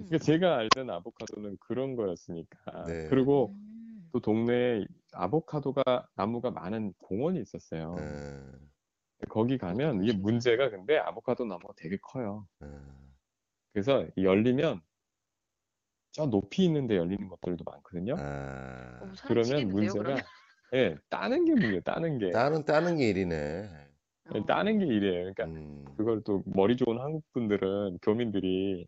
[0.08, 2.86] 그러니까 제가 알던 아보카도는 그런 거였으니까.
[2.86, 3.08] 네.
[3.10, 4.10] 그리고 음.
[4.12, 7.96] 또 동네에 아보카도가 나무가 많은 공원이 있었어요.
[8.00, 12.48] 예, 거기 가면 이게 문제가 근데 아보카도 나무가 되게 커요.
[12.64, 12.68] 예.
[13.74, 14.82] 그래서 열리면
[16.16, 18.16] 저 높이 있는데 열리는 것들도 많거든요.
[18.18, 20.24] 아, 어, 사람 그러면 치겠는데요, 문제가 그러면?
[20.74, 21.82] 예, 따는 게 문제예요.
[21.82, 22.32] 따는 게.
[22.32, 23.70] 따는 따는 게 일이네.
[24.34, 24.46] 예, 어.
[24.46, 25.34] 따는 게 일이에요.
[25.34, 28.88] 그러니까 음, 그걸 또 머리 좋은 한국 분들은 교민들이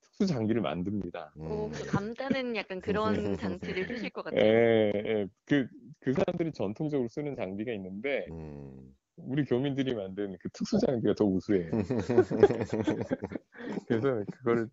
[0.00, 1.32] 특수 장비를 만듭니다.
[1.38, 1.72] 오, 음.
[1.72, 4.40] 그래서 감따는 약간 그런 장치를 쓰실 것 같아요.
[4.40, 5.26] 예, 예.
[5.46, 5.66] 그,
[5.98, 8.94] 그 사람들이 전통적으로 쓰는 장비가 있는데 음.
[9.16, 11.68] 우리 교민들이 만든 그 특수 장비가 더 우수해요.
[13.88, 14.68] 그래서 그걸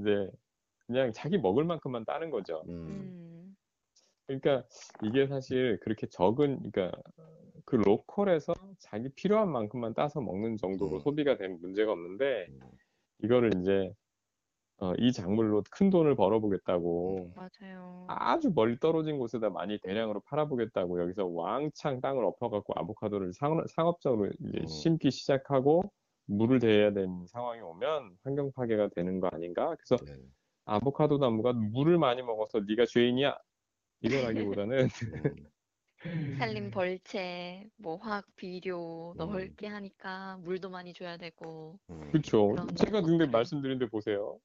[0.00, 0.28] 이제
[0.86, 2.62] 그냥 자기 먹을 만큼만 따는 거죠.
[2.68, 3.56] 음, 음.
[4.26, 4.66] 그러니까
[5.02, 6.96] 이게 사실 그렇게 적은, 그러니까
[7.64, 11.00] 그 로컬에서 자기 필요한 만큼만 따서 먹는 정도로 음.
[11.00, 12.60] 소비가 되면 문제가 없는데 음.
[13.22, 13.92] 이거를 이제
[14.78, 18.06] 어, 이 작물로 큰 돈을 벌어보겠다고 맞아요.
[18.08, 24.58] 아주 멀리 떨어진 곳에다 많이 대량으로 팔아보겠다고 여기서 왕창 땅을 엎어갖고 아보카도를 상, 상업적으로 이제
[24.60, 24.66] 음.
[24.66, 25.82] 심기 시작하고
[26.26, 29.74] 물을 대야 되는 상황이 오면 환경 파괴가 되는 거 아닌가?
[29.76, 30.18] 그래서 네.
[30.66, 33.36] 아보카도 나무가 물을 많이 먹어서 네가 죄인이야
[34.00, 34.88] 이거라기보다는
[36.06, 39.18] 음, 산림 벌채, 뭐 화학 비료 음.
[39.18, 41.78] 넓게 하니까 물도 많이 줘야 되고.
[41.90, 42.10] 음.
[42.10, 42.48] 그렇죠.
[42.50, 43.30] 그런 제가 근데 것들.
[43.30, 44.38] 말씀드린 데 보세요.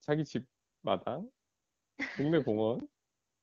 [0.00, 0.44] 자기 집
[0.82, 1.28] 마당,
[2.16, 2.86] 동네 공원,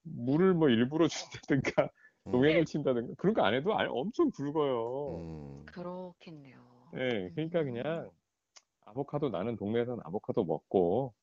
[0.04, 1.89] 물을 뭐 일부러 준다든가
[2.26, 5.17] 농약을 친다든가 그런 거 안 해도 알- 엄청 굵어요.
[5.17, 6.62] 음, 그렇겠네요.
[6.93, 7.65] 네, 그러니까 음.
[7.65, 8.12] 그냥
[8.86, 11.13] 아보카도 나는 동네에서는 아보카도 먹고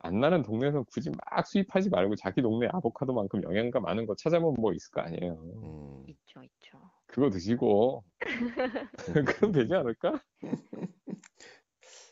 [0.00, 4.72] 안 나는 동네에서는 굳이 막 수입하지 말고 자기 동네 아보카도만큼 영양가 많은 거 찾아보면 뭐
[4.72, 5.32] 있을 거 아니에요.
[5.34, 6.04] 음.
[6.06, 6.78] 있죠, 있죠.
[7.06, 8.04] 그거 드시고
[9.40, 10.20] 그럼 되지 않을까?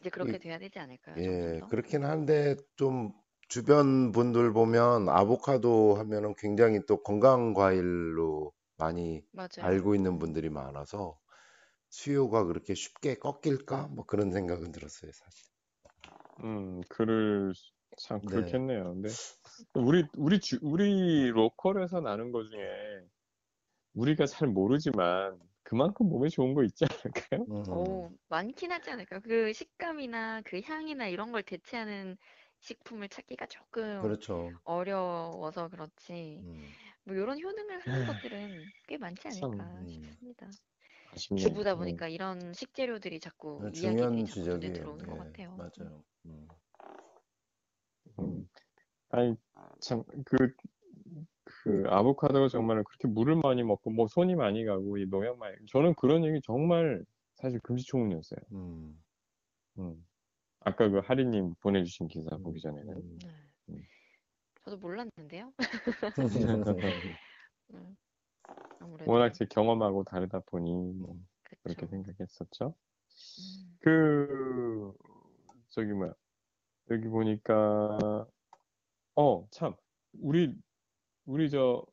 [0.01, 1.16] 이제 그렇게 이- 돼야 되지 않을까요?
[1.18, 1.61] 예?
[1.70, 3.12] 그렇긴 한데 좀
[3.49, 9.49] 주변 분들 보면 아보카도 하면은 굉장히 또 건강 과일로 많이 맞아요.
[9.62, 11.18] 알고 있는 분들이 많아서
[11.88, 13.88] 수요가 그렇게 쉽게 꺾일까?
[13.88, 15.46] 뭐 그런 생각은 들었어요, 사실.
[16.44, 17.53] 음, 그를
[17.97, 18.27] 참 네.
[18.27, 18.85] 그렇겠네요.
[18.95, 19.09] 근데
[19.75, 22.61] 우리 우리 주, 우리 로컬에서 나는 거 중에
[23.95, 27.47] 우리가 잘 모르지만 그만큼 몸에 좋은 거 있지 않을까요?
[27.49, 29.21] 음, 오, 많긴 하지 않을까요?
[29.23, 32.17] 그 식감이나 그 향이나 이런 걸 대체하는
[32.61, 34.61] 식품을 찾기가 조금 그렇죠.
[34.65, 36.45] 어려워서 그렇지.
[36.45, 39.87] 음, 뭐 이런 효능을 하는 것들은 꽤 많지 참, 않을까 음.
[39.87, 40.55] 싶습니다.
[41.13, 41.49] 아쉽네요.
[41.49, 41.77] 주부다 음.
[41.77, 44.73] 보니까 이런 식재료들이 자꾸 네, 이야기들이 중요한 자꾸 눈에.
[44.73, 45.57] 들어오는 것 예, 같아요.
[45.57, 46.05] 맞아요.
[46.27, 46.49] 음.
[48.18, 48.48] 음.
[49.11, 49.37] 아니
[49.81, 50.48] 참 그
[51.66, 55.94] 그 아보카도가 정말 그렇게 물을 많이 먹고 뭐 손이 많이 가고 이 농약 많이 저는
[55.94, 58.38] 그런 얘기 정말 사실 금시초문이었어요.
[58.52, 59.02] 음,
[59.79, 60.07] 음.
[60.61, 63.18] 아까 그 하리님 보내주신 기사 보기 전에는 음.
[63.20, 63.29] 네.
[63.70, 63.87] 음.
[64.64, 65.52] 저도 몰랐는데요.
[67.74, 67.96] 음,
[68.79, 71.16] 아무래도 워낙 제 경험하고 다르다 보니 뭐
[71.62, 71.87] 그렇게 그쵸.
[71.88, 72.74] 생각했었죠.
[73.40, 74.92] 음, 그
[75.70, 76.12] 저기 뭐야
[76.90, 78.27] 여기 보니까
[79.16, 79.75] 어 참
[80.20, 80.55] 우리
[81.27, 81.85] 우리 저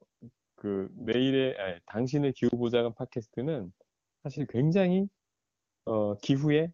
[0.63, 3.73] 그 내일의 아니, 당신의 기후 보장은 팟캐스트는
[4.23, 5.10] 사실 굉장히
[5.84, 6.71] 어 기후에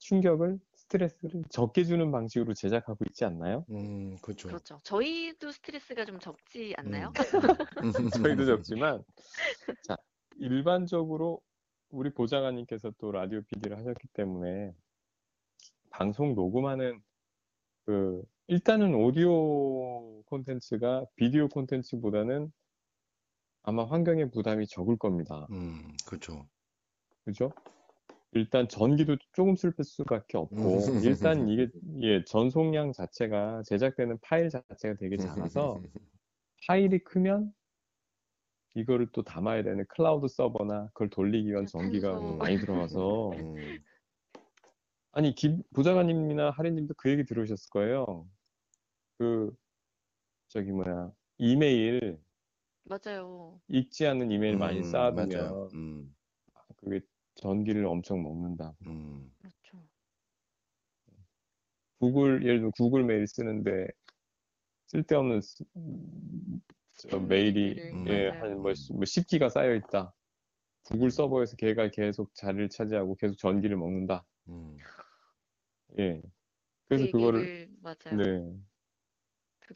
[0.00, 3.64] 충격을 스트레스를 적게 주는 방식으로 제작하고 있지 않나요?
[3.70, 4.48] 음, 그렇죠.
[4.48, 4.78] 그렇죠.
[4.84, 7.14] 저희도 스트레스가 좀 적지 않나요?
[7.82, 7.92] 음.
[8.36, 9.02] 저희도 적지만
[9.88, 9.96] 자
[10.36, 11.40] 일반적으로
[11.88, 14.74] 우리 보좌관님께서 또 라디오 PD를 하셨기 때문에
[15.88, 17.00] 방송 녹음하는
[17.84, 22.52] 그 일단은 오디오 콘텐츠가 비디오 콘텐츠보다는
[23.62, 25.46] 아마 환경의 부담이 적을 겁니다.
[25.50, 26.46] 음, 그렇죠.
[27.24, 27.50] 그죠?
[28.32, 31.68] 일단 전기도 조금 쓸 수밖에 없고 일단 이게
[32.00, 35.80] 예, 전송량 자체가 제작되는 파일 자체가 되게 작아서
[36.66, 37.52] 파일이 크면
[38.74, 42.36] 이거를 또 담아야 되는 클라우드 서버나 그걸 돌리기 위한 전기가 탄소.
[42.36, 43.84] 많이 들어가서 음,
[45.16, 48.28] 아니 김 부장관님이나 하리님도 그 얘기 들으셨을 거예요.
[49.16, 49.54] 그
[50.48, 52.20] 저기 뭐야 이메일
[52.84, 53.60] 맞아요.
[53.68, 55.68] 읽지 않는 이메일 많이 음, 쌓아두면 맞아요.
[55.74, 56.14] 음,
[56.76, 57.00] 그게
[57.36, 58.74] 전기를 엄청 먹는다.
[58.86, 59.88] 음, 그렇죠.
[62.00, 63.86] 구글 예를 들어 구글 메일 쓰는데
[64.86, 65.64] 쓸데없는 스-
[66.96, 68.42] 저 메일이 메일들을, 예, 맞아요.
[68.42, 70.12] 한뭐 10기가 쌓여 있다.
[70.84, 74.26] 구글 서버에서 걔가 계속 자리를 차지하고 계속 전기를 먹는다.
[74.48, 74.76] 음,
[75.98, 76.20] 예.
[76.88, 78.16] 그 그래서 그거를 얘기를 맞아요.
[78.16, 78.58] 네.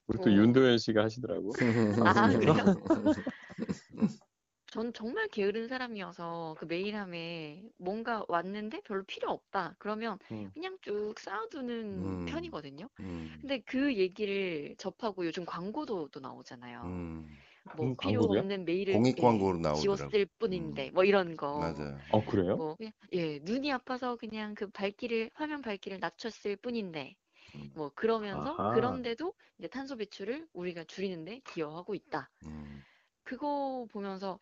[0.07, 1.53] 우리 또 듣고 윤도현 씨가 하시더라고.
[2.07, 2.55] 아 그래요?
[4.71, 9.75] 전 정말 게으른 사람이어서 그 메일함에 뭔가 왔는데 별로 필요 없다.
[9.79, 10.51] 그러면 음.
[10.53, 12.27] 그냥 쭉 쌓아두는 음.
[12.27, 12.89] 편이거든요.
[13.01, 16.83] 음, 근데 그 얘기를 접하고 요즘 광고도 또 나오잖아요.
[16.85, 17.27] 음,
[17.75, 18.43] 뭐 음, 필요 광고도요?
[18.43, 20.13] 없는 메일을 공익 예, 광고로 나오더라고.
[20.13, 21.83] 지웠을 뿐인데 뭐 이런 거.
[21.83, 22.05] 맞아요.
[22.09, 22.63] 어, 그래요?
[22.63, 22.77] 뭐
[23.15, 27.17] 예 눈이 아파서 그냥 그 밝기를 화면 밝기를 낮췄을 뿐인데
[27.55, 27.75] 음.
[27.75, 28.69] 뭐 그러면서 아하.
[28.69, 32.31] 그런데도 이제 탄소 배출을 우리가 줄이는데 기여하고 있다.
[32.43, 32.85] 음,
[33.25, 34.39] 그거 보면서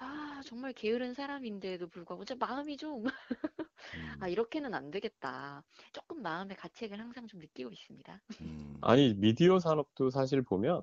[0.00, 3.04] 아 정말 게으른 사람인데도 불구하고 제 마음이 좀
[4.20, 5.64] 아 음, 이렇게는 안 되겠다.
[5.92, 8.22] 조금 마음의 가책을 항상 좀 느끼고 있습니다.
[8.40, 10.82] 음, 아니, 미디어 산업도 사실 보면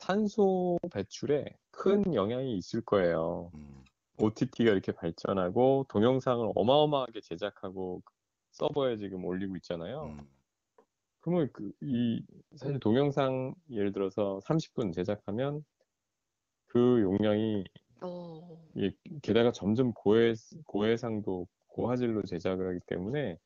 [0.00, 3.50] 탄소 배출에 큰 영향이 있을 거예요.
[3.54, 3.84] 음,
[4.18, 8.02] OTT가 이렇게 발전하고 동영상을 어마어마하게 제작하고
[8.50, 10.06] 서버에 지금 올리고 있잖아요.
[10.06, 10.28] 음,
[11.20, 12.24] 그러면 그, 이,
[12.56, 15.64] 사실 동영상 예를 들어서 30분 제작하면
[16.66, 17.64] 그 용량이
[18.02, 18.90] 어, 이
[19.22, 20.34] 게다가 점점 고해,
[20.66, 23.38] 고해상도 고화질로 제작을 하기 때문에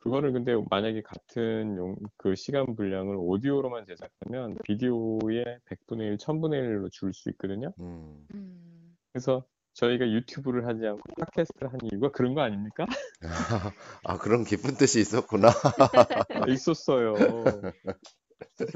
[0.00, 6.90] 그거를 근데 만약에 같은 용, 그 시간 분량을 오디오로만 제작하면 비디오의 100분의 1, 1000분의 1로
[6.90, 7.72] 줄 수 있거든요.
[7.80, 8.26] 음.
[8.34, 12.86] 음, 그래서 저희가 유튜브를 하지 않고 팟캐스트를 한 이유가 그런 거 아닙니까?
[14.04, 15.48] 아, 그런 깊은 뜻이 있었구나.
[15.48, 17.14] 아, 있었어요.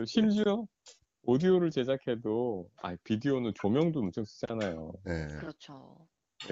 [0.07, 0.67] 심지어
[1.23, 4.93] 오디오를 제작해도 아 비디오는 조명도 엄청 쓰잖아요.
[5.05, 5.27] 네.
[5.39, 5.97] 그렇죠.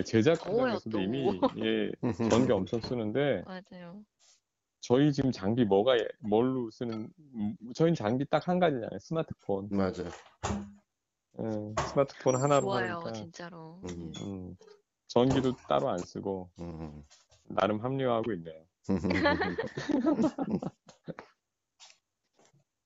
[0.07, 0.99] 제작 더워요, 과정에서도 또.
[1.01, 1.91] 이미 예,
[2.31, 4.03] 전기 엄청 쓰는데 맞아요.
[4.83, 8.99] 저희 지금 장비 뭐가 예- 뭘로 쓰는 음, 저희 장비 딱 한 가지잖아요.
[8.99, 9.69] 스마트폰.
[9.71, 10.11] 맞아요.
[11.39, 13.81] 음, 스마트폰 하나로 좋아요, 하니까 진짜로.
[13.85, 14.57] 음, 음,
[15.07, 17.05] 전기도 따로 안 쓰고 음.
[17.45, 18.65] 나름 합리화하고 있네요.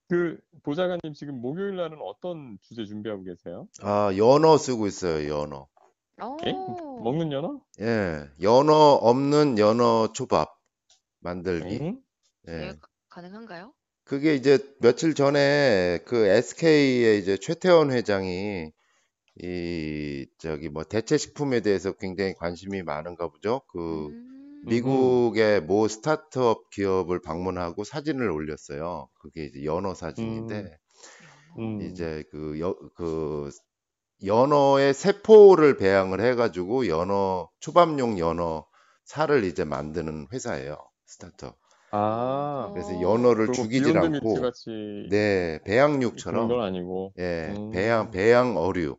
[0.08, 3.66] 그 보좌관님 지금 목요일 날은 어떤 주제 준비하고 계세요?
[3.82, 5.66] 아, 연어 쓰고 있어요, 연어.
[6.46, 6.52] 예?
[6.52, 7.60] 오, 먹는 연어?
[7.80, 10.55] 예, 연어 없는 연어 초밥
[11.20, 11.78] 만들기.
[11.80, 12.02] 응?
[12.48, 12.52] 예.
[12.52, 13.72] 네, 가- 가능한가요?
[14.04, 18.70] 그게 이제 며칠 전에 그 SK의 이제 최태원 회장이
[19.42, 23.62] 이 저기 뭐 대체 식품에 대해서 굉장히 관심이 많은가 보죠.
[23.68, 29.08] 그 음, 미국의 모 스타트업 기업을 방문하고 사진을 올렸어요.
[29.20, 30.78] 그게 이제 연어 사진인데
[31.58, 31.80] 음.
[31.82, 33.50] 이제 그, 여, 그
[34.24, 38.66] 연어의 세포를 배양을 해가지고 연어 초밥용 연어
[39.04, 40.76] 살을 이제 만드는 회사예요.
[41.06, 41.58] 스타트업.
[41.90, 43.00] 아, 그래서 어.
[43.00, 44.70] 연어를 죽이질 않고 같이
[45.04, 45.60] 네
[46.28, 47.14] 그런 배양육처럼 건 아니고.
[47.18, 47.70] 예 음.
[47.70, 48.98] 배양 배양 어류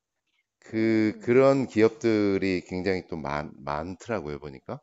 [0.60, 1.22] 그 음.
[1.22, 4.82] 그런 기업들이 굉장히 또 많, 많더라고요 보니까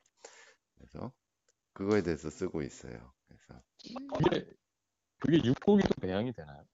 [0.77, 1.13] 그래서
[1.75, 3.15] 그거에 대해서 쓰고 있어요.
[3.29, 4.09] 그래서 음.
[4.17, 4.45] 그게
[5.21, 6.67] 그게 육고기도 배양이 되나요?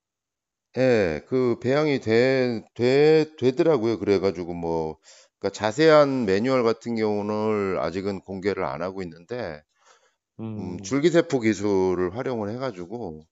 [0.79, 3.99] 예, 그 배양이 돼, 돼, 되더라고요.
[3.99, 4.99] 그래가지고 뭐,
[5.41, 9.63] 그러니까 자세한 매뉴얼 같은 경우는 아직은 공개를 안 하고 있는데,
[10.57, 10.81] 음, 음.
[10.83, 13.23] 줄기세포 기술을 활용을 해가지고,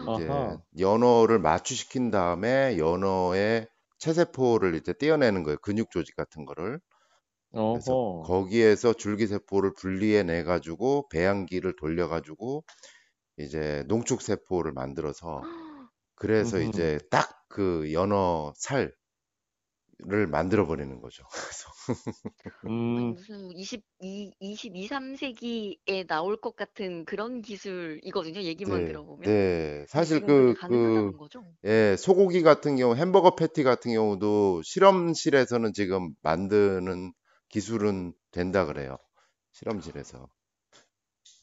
[0.00, 0.64] 이제 아하.
[0.78, 5.58] 연어를 마취시킨 다음에 연어의 체세포를 이제 떼어내는 거예요.
[5.62, 6.80] 근육 조직 같은 거를.
[7.72, 7.96] 그래서 어허.
[8.20, 12.64] 거기에서 줄기세포를 분리해내 가지고 배양기를 돌려 가지고
[13.38, 15.48] 이제 농축세포를 만들어서
[16.16, 16.60] 그래서 음흠.
[16.60, 18.92] 이제 딱 그 연어 살
[20.04, 21.24] 을 만들어 버리는 거죠.
[22.66, 23.14] 음.
[23.14, 28.42] 무슨 22, 22, 3세기에 나올 것 같은 그런 기술이거든요.
[28.42, 29.22] 얘기만 네, 들어보면.
[29.22, 29.86] 네.
[29.88, 31.44] 사실 그, 그, 거죠?
[31.64, 37.14] 예, 소고기 같은 경우, 햄버거 패티 같은 경우도 실험실에서는 지금 만드는
[37.48, 38.98] 기술은 된다 그래요.
[39.52, 40.28] 실험실에서.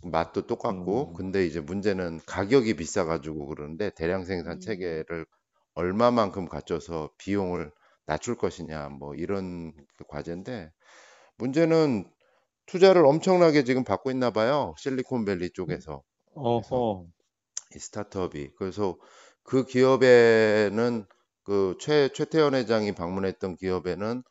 [0.04, 1.14] 맛도 똑같고, 음.
[1.16, 4.60] 근데 이제 문제는 가격이 비싸가지고 그러는데 대량 생산 음.
[4.60, 5.26] 체계를
[5.74, 7.72] 얼마만큼 갖춰서 비용을
[8.06, 10.72] 낮출 것이냐, 뭐 이런 그 과제인데,
[11.38, 12.10] 문제는
[12.66, 14.74] 투자를 엄청나게 지금 받고 있나 봐요.
[14.78, 16.04] 실리콘밸리 쪽에서.
[16.36, 17.06] 어허.
[17.76, 18.52] 이 스타트업이.
[18.58, 18.98] 그래서
[19.44, 21.06] 그 기업에는
[21.44, 24.24] 그 최, 최태원 회장이 방문했던 기업에는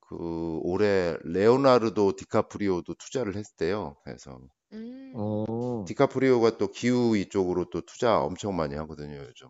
[0.00, 3.96] 그 올해 레오나르도 디카프리오도 투자를 했대요.
[4.04, 4.40] 그래서
[4.72, 5.12] 음.
[5.16, 5.84] 어.
[5.86, 9.48] 디카프리오가 또 기후 이쪽으로 또 투자 엄청 많이 하거든요, 요즘.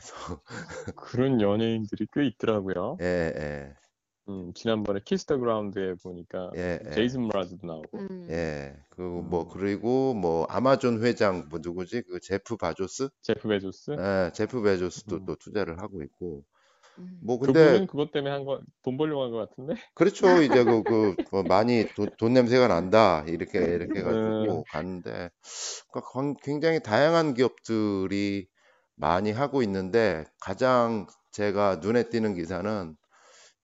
[0.00, 0.42] 그래서
[0.94, 3.00] 그런 연예인들이 꽤 있더라고요.
[3.00, 3.04] 예,
[3.36, 3.76] 예,
[4.28, 6.90] 음, 지난번에 Kiss the Ground에 보니까 예, 예.
[6.90, 8.06] 제이슨 므라즈도 나오고.
[8.10, 8.30] 음.
[8.30, 8.76] 예.
[8.90, 9.48] 그리고 뭐 음.
[9.48, 12.02] 그리고 뭐 아마존 회장 뭐 누구지?
[12.02, 13.08] 그 제프 바조스?
[13.22, 13.98] 제프 베조스?
[13.98, 15.26] 예, 제프 베조스도 음.
[15.26, 16.44] 또 투자를 하고 있고
[16.98, 17.20] 음.
[17.20, 19.74] 뭐 근데 그분은 그것 때문에 한 거, 돈 벌려고 한 것 같은데?
[19.94, 20.42] 그렇죠.
[20.42, 23.24] 이제 그, 그, 그 많이 돈, 돈 냄새가 난다.
[23.28, 25.30] 이렇게, 이렇게 음, 해가지고 갔는데,
[25.90, 28.48] 그러니까 관- 굉장히 다양한 기업들이
[29.00, 32.96] 많이 하고 있는데, 가장 제가 눈에 띄는 기사는,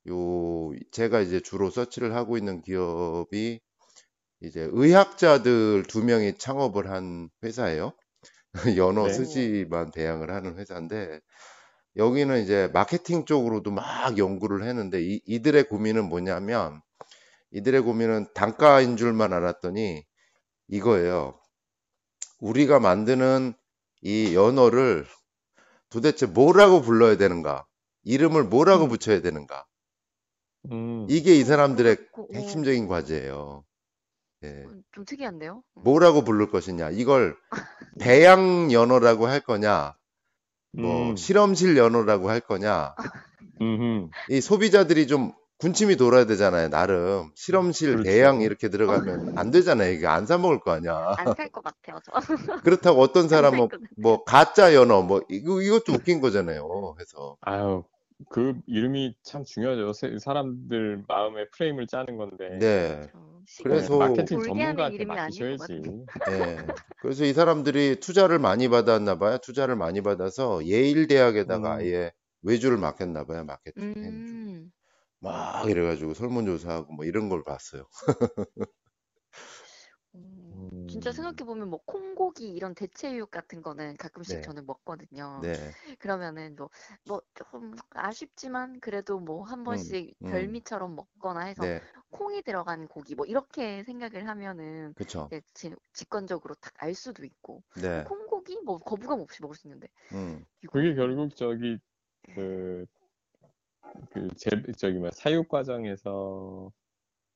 [0.08, 3.60] 요, 제가 이제 주로 서치를 하고 있는 기업이
[4.40, 7.92] 이제 의학자들 두 명이 창업을 한 회사예요.
[8.78, 9.12] 연어 네.
[9.12, 11.20] 스시만 배양을 하는 회사인데,
[11.96, 16.82] 여기는 이제 마케팅 쪽으로도 막 연구를 했는데 이, 이들의 고민은 뭐냐면
[17.52, 20.04] 이들의 고민은 단가인 줄만 알았더니
[20.68, 21.40] 이거예요.
[22.40, 23.54] 우리가 만드는
[24.02, 25.06] 이 연어를
[25.90, 27.66] 도대체 뭐라고 불러야 되는가?
[28.04, 28.88] 이름을 뭐라고 음.
[28.88, 29.66] 붙여야 되는가?
[30.72, 33.64] 음, 이게 이 사람들의 그거- 어, 핵심적인 과제예요.
[34.44, 34.64] 예.
[34.66, 35.62] 어, 좀 특이한데요?
[35.76, 35.82] 음.
[35.82, 36.90] 뭐라고 부를 것이냐?
[36.90, 37.36] 이걸
[38.00, 39.94] 배양 연어라고 할 거냐?
[40.72, 42.94] 뭐 음, 실험실 연어라고 할 거냐?
[44.30, 46.68] 이 소비자들이 좀 군침이 돌아야 되잖아요.
[46.68, 48.02] 나름 실험실 그렇죠.
[48.10, 49.90] 대양 이렇게 들어가면 안 되잖아요.
[49.92, 51.14] 이게 안 사 먹을 거 아니야.
[51.16, 52.12] 안 살 것 같아요, 저.
[52.62, 53.86] 그렇다고 어떤 사람은 것 같아요.
[53.96, 56.94] 뭐 가짜 연어 뭐 이거 이것도 웃긴 거잖아요.
[57.00, 57.84] 해서 아유,
[58.28, 59.92] 그 이름이 참 중요하죠.
[59.94, 62.58] 세- 사람들 마음의 프레임을 짜는 건데.
[62.60, 63.08] 네.
[63.58, 65.82] 저 그래서- 마케팅 전문가한테 맡기셔야지.
[66.32, 66.56] 예.
[67.00, 69.38] 그래서 이 사람들이 투자를 많이 받았나 봐요.
[69.38, 71.78] 투자를 많이 받아서 예일 대학에다가 음.
[71.78, 73.44] 아예 외주를 맡겼나 봐요.
[73.44, 74.00] 마케팅 외주.
[74.00, 74.70] 음.
[75.20, 77.84] 막 이래가지고 설문조사하고 뭐 이런 걸 봤어요.
[80.14, 81.12] 음, 진짜 음.
[81.12, 84.42] 생각해보면 뭐 콩고기 이런 대체육 같은 거는 가끔씩 네.
[84.42, 85.42] 저는 먹거든요.
[85.42, 85.56] 네.
[85.98, 86.70] 그러면은 뭐,
[87.06, 90.26] 뭐 조금 아쉽지만 그래도 뭐 한 번씩 음.
[90.26, 91.80] 별미처럼 먹거나 해서 네.
[92.10, 95.30] 콩이 들어간 고기 뭐 이렇게 생각을 하면은 그쵸.
[95.54, 98.04] 지- 직관적으로 딱 알 수도 있고 네.
[98.04, 100.44] 콩고기 뭐 거부감 없이 먹을 수 있는데 음.
[100.70, 101.78] 그게 결국 저기
[102.34, 102.86] 그,
[104.10, 106.70] 그 제, 저기 뭐 사육 과정에서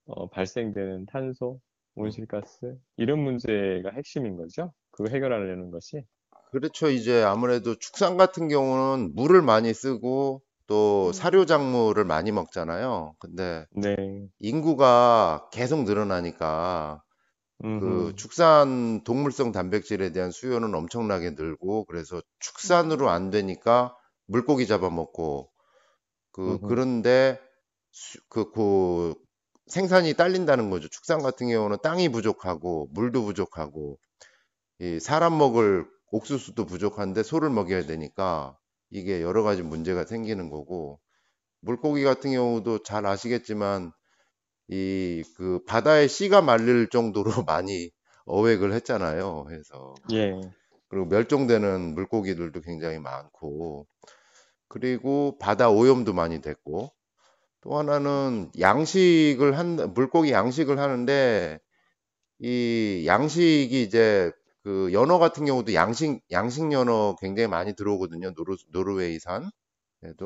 [0.06, 1.60] 어, 발생되는 탄소,
[1.98, 2.02] 음.
[2.02, 4.72] 온실가스 이런 문제가 핵심인 거죠.
[4.90, 6.04] 그거 해결하려는 것이.
[6.50, 6.88] 그렇죠.
[6.88, 11.12] 이제 아무래도 축산 같은 경우는 물을 많이 쓰고 또 음.
[11.12, 13.14] 사료 작물을 많이 먹잖아요.
[13.18, 13.94] 근데 네.
[14.38, 17.02] 인구가 계속 늘어나니까
[17.58, 18.16] 그 음흠.
[18.16, 23.08] 축산 동물성 단백질에 대한 수요는 엄청나게 늘고 그래서 축산으로 음.
[23.10, 23.94] 안 되니까
[24.26, 25.49] 물고기 잡아먹고
[26.32, 26.66] 그 음흠.
[26.68, 27.40] 그런데
[27.92, 29.14] 수- 그, 그
[29.66, 30.88] 생산이 딸린다는 거죠.
[30.88, 33.98] 축산 같은 경우는 땅이 부족하고 물도 부족하고
[34.80, 38.58] 이 사람 먹을 옥수수도 부족한데 소를 먹여야 되니까
[38.90, 41.00] 이게 여러 가지 문제가 생기는 거고
[41.60, 43.92] 물고기 같은 경우도 잘 아시겠지만
[44.68, 47.90] 이 그 바다의 씨가 말릴 정도로 많이
[48.26, 49.46] 어획을 했잖아요.
[49.50, 50.40] 해서 예.
[50.88, 53.86] 그리고 멸종되는 물고기들도 굉장히 많고
[54.70, 56.92] 그리고 바다 오염도 많이 됐고
[57.60, 61.58] 또 하나는 양식을 한 물고기 양식을 하는데
[62.38, 68.32] 이 양식이 이제 그 연어 같은 경우도 양식 양식 연어 굉장히 많이 들어오거든요.
[68.34, 69.50] 노르, 노르웨이산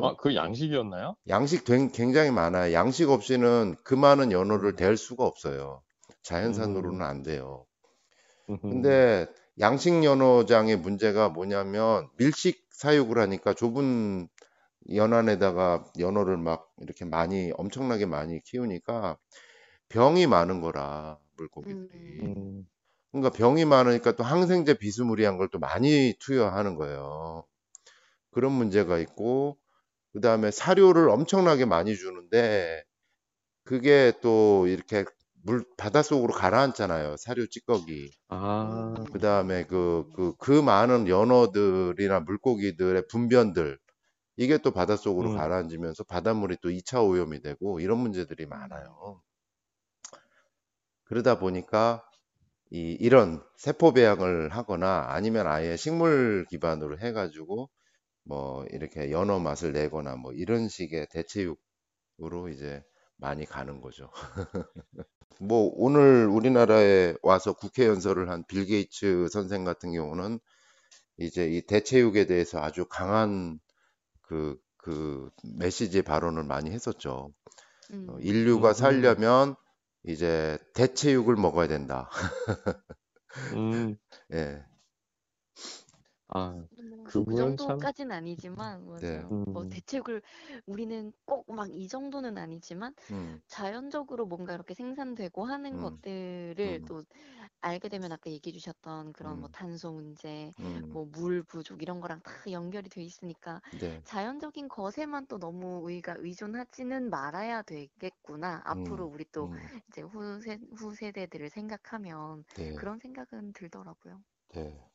[0.02, 1.16] 아, 그 양식이었나요?
[1.28, 2.72] 양식 된- 굉장히 많아요.
[2.72, 4.76] 양식 없이는 그 많은 연어를 음.
[4.76, 5.83] 댈 수가 없어요.
[6.22, 7.02] 자연산으로는 음.
[7.02, 7.66] 안 돼요.
[8.46, 9.26] 근데
[9.61, 14.28] 양식 연어장의 문제가 뭐냐면 밀식 사육을 하니까 좁은
[14.92, 19.18] 연안에다가 연어를 막 이렇게 많이 엄청나게 많이 키우니까
[19.88, 21.81] 병이 많은 거라 물고기들이.
[22.23, 22.27] 음.
[22.27, 22.68] 음.
[23.12, 27.44] 그러니까 병이 많으니까 또 항생제 비스무리한 걸 또 많이 투여하는 거예요.
[28.31, 29.59] 그런 문제가 있고
[30.12, 32.85] 그 다음에 사료를 엄청나게 많이 주는데
[33.64, 35.05] 그게 또 이렇게
[35.44, 37.16] 물 바닷속으로 가라앉잖아요.
[37.18, 38.11] 사료 찌꺼기.
[38.29, 39.05] 아, 음.
[39.12, 43.79] 그다음에 그 그 그 많은 연어들이나 물고기들의 분변들
[44.37, 45.37] 이게 또 바닷속으로 음.
[45.37, 49.23] 가라앉으면서 바닷물이 또 2차 오염이 되고 이런 문제들이 많아요.
[51.05, 52.05] 그러다 보니까
[52.70, 57.70] 이 이런 세포 배양을 하거나 아니면 아예 식물 기반으로 해가지고
[58.25, 62.85] 뭐 이렇게 연어 맛을 내거나 뭐 이런 식의 대체육으로 이제
[63.18, 64.11] 많이 가는 거죠.
[65.40, 70.38] 뭐 오늘 우리나라에 와서 국회 연설을 한 빌 게이츠 선생 같은 경우는
[71.18, 73.61] 이제 이 대체육에 대해서 아주 강한
[74.27, 77.33] 그, 그 메시지 발언을 많이 했었죠.
[77.92, 78.06] 음.
[78.08, 78.75] 어, 인류가 음.
[78.75, 79.56] 살려면
[80.04, 82.10] 이제 대체육을 먹어야 된다.
[83.54, 83.96] 음.
[84.33, 84.62] 예.
[86.29, 86.66] 아, 뭐
[87.05, 89.07] 그 그분은 참, 정도까지는 아니지만 네.
[89.17, 89.37] 맞아요.
[89.52, 90.23] 뭐 음, 대책을
[90.67, 96.87] 우리는 꼭 막 이 정도는 아니지만 음, 자연적으로 뭔가 이렇게 생산되고 하는 음, 것들을 음,
[96.87, 97.05] 또
[97.61, 102.21] 알게 되면 아까 얘기해 주셨던 그런 뭐 음, 탄소 문제, 음, 뭐물 부족 이런 거랑
[102.23, 108.63] 다 연결이 돼 있으니까 네, 자연적인 것에만 또 너무 우리가 의존하지는 말아야 되겠구나.
[108.65, 114.23] 앞으로 음, 우리 또 음, 이제 후세, 후세대들을 생각하면 네, 그런 생각은 들더라고요.
[114.55, 114.90] 네.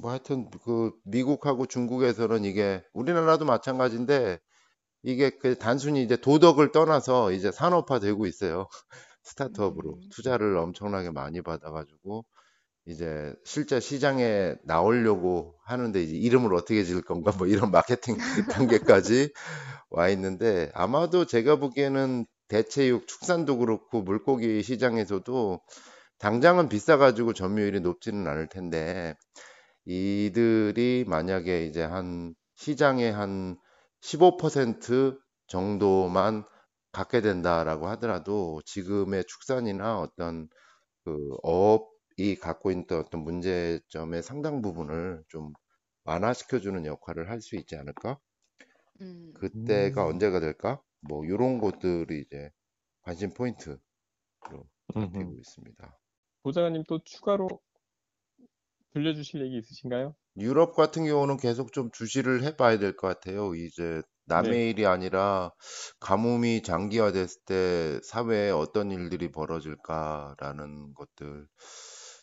[0.00, 4.38] 뭐 하여튼 그 미국하고 중국에서는 이게 우리나라도 마찬가지인데
[5.02, 8.68] 이게 그 단순히 이제 도덕을 떠나서 이제 산업화 되고 있어요.
[9.22, 12.24] 스타트업으로 음, 투자를 엄청나게 많이 받아가지고
[12.86, 18.16] 이제 실제 시장에 나오려고 하는데 이제 이름을 어떻게 지을 건가 뭐 이런 마케팅
[18.50, 19.32] 단계까지
[19.90, 25.60] 와 있는데 아마도 제가 보기에는 대체육 축산도 그렇고 물고기 시장에서도
[26.18, 29.14] 당장은 비싸가지고 점유율이 높지는 않을 텐데
[29.88, 33.58] 이들이 만약에 이제 한 시장의 한
[34.00, 35.18] 15%
[35.48, 36.44] 정도만
[36.92, 40.48] 갖게 된다라고 하더라도 지금의 축산이나 어떤
[41.04, 45.52] 그 어업이 갖고 있는 어떤 문제점의 상당 부분을 좀
[46.04, 48.18] 완화시켜주는 역할을 할 수 있지 않을까?
[49.00, 50.82] 음, 그때가 음, 언제가 될까?
[51.00, 52.50] 뭐 이런 것들이 이제
[53.02, 53.78] 관심 포인트로
[54.98, 55.38] 잡히고 음.
[55.38, 55.98] 있습니다.
[56.42, 57.48] 보좌관님 또 추가로
[58.92, 60.14] 들려주실 얘기 있으신가요?
[60.38, 63.54] 유럽 같은 경우는 계속 좀 주시를 해봐야 될 것 같아요.
[63.54, 64.02] 이제
[64.34, 65.52] 네, 남의 일이 아니라
[66.00, 71.46] 가뭄이 장기화됐을 때 사회에 어떤 일들이 벌어질까라는 것들.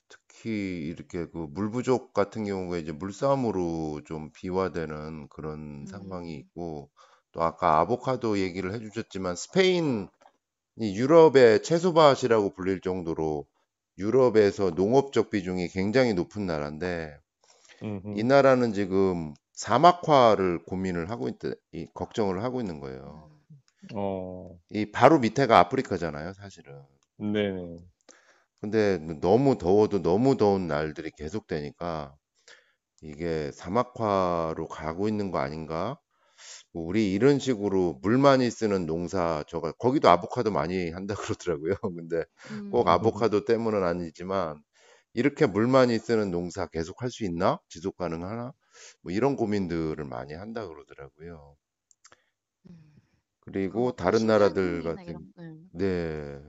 [0.10, 0.50] 특히
[0.88, 6.92] 이렇게 그 물 부족 같은 경우에 이제 물싸움으로 좀 비화되는 그런 상황이 음, 있고
[7.32, 10.08] 또 아까 아보카도 얘기를 해주셨지만 스페인
[10.78, 13.46] 이 유럽의 채소밭이라고 불릴 정도로
[13.98, 17.18] 유럽에서 농업적 비중이 굉장히 높은 나라인데
[18.12, 21.36] 이 음, 나라는 지금 사막화를 고민을 하고 있,
[21.74, 23.30] 이 걱정을 하고 있는 거예요.
[23.92, 26.84] 음, 어, 이 바로 밑에가 아프리카잖아요, 사실은.
[27.18, 27.78] 네네,
[28.62, 32.16] 근데 너무 더워도 너무 더운 날들이 계속되니까
[33.04, 36.00] 이게 사막화로 가고 있는 거 아닌가?
[36.76, 41.76] 뭐 우리 이런 식으로 물 많이 쓰는 농사, 저거 거기도 아보카도 많이 한다 그러더라고요.
[41.82, 42.26] 근데
[42.70, 44.62] 꼭 음, 아보카도 때문은 아니지만
[45.14, 47.60] 이렇게 물 많이 쓰는 농사 계속 할 수 있나?
[47.70, 48.54] 지속 가능하나?
[49.04, 51.56] 뭐 이런 고민들을 많이 한다 그러더라고요.
[52.70, 52.96] 음.
[53.42, 56.40] 그리고 앞으로 다른 나라들 식량이나 같은, 이런, 음, 네,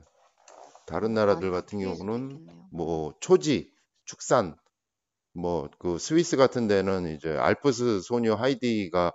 [0.87, 2.41] 다른 나라들 같은 경우는.
[2.71, 3.73] 뭐 초지,
[4.05, 4.57] 축산,
[5.35, 9.13] 뭐 그 스위스 같은 데는 이제 알프스 소녀 하이디가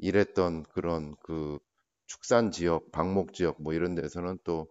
[0.00, 1.58] 일했던 그런 그
[2.06, 4.68] 축산 지역, 방목 지역 뭐 이런 데서는 또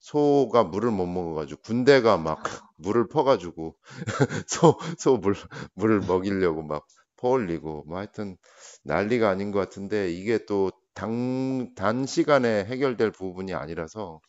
[0.00, 2.42] 소가 물을 못 먹어가지고 군대가 막
[2.76, 3.76] 물을 퍼가지고
[4.48, 5.34] 소, 소 물,
[5.74, 8.36] 물을 먹이려고 막 퍼올리고 뭐 하여튼
[8.84, 14.20] 난리가 아닌 것 같은데 이게 또 당, 단시간에 해결될 부분이 아니라서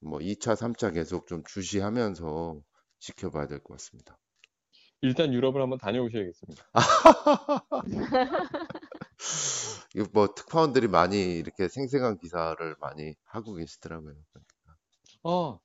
[0.00, 2.60] 뭐 2차, 3차 계속 좀 주시하면서
[3.00, 4.18] 지켜봐야 될 것 같습니다.
[5.02, 6.64] 일단 유럽을 한번 다녀오셔야겠습니다.
[10.12, 14.14] 뭐 특파원들이 많이 이렇게 생생한 기사를 많이 하고 계시더라고요.
[15.22, 15.60] 어,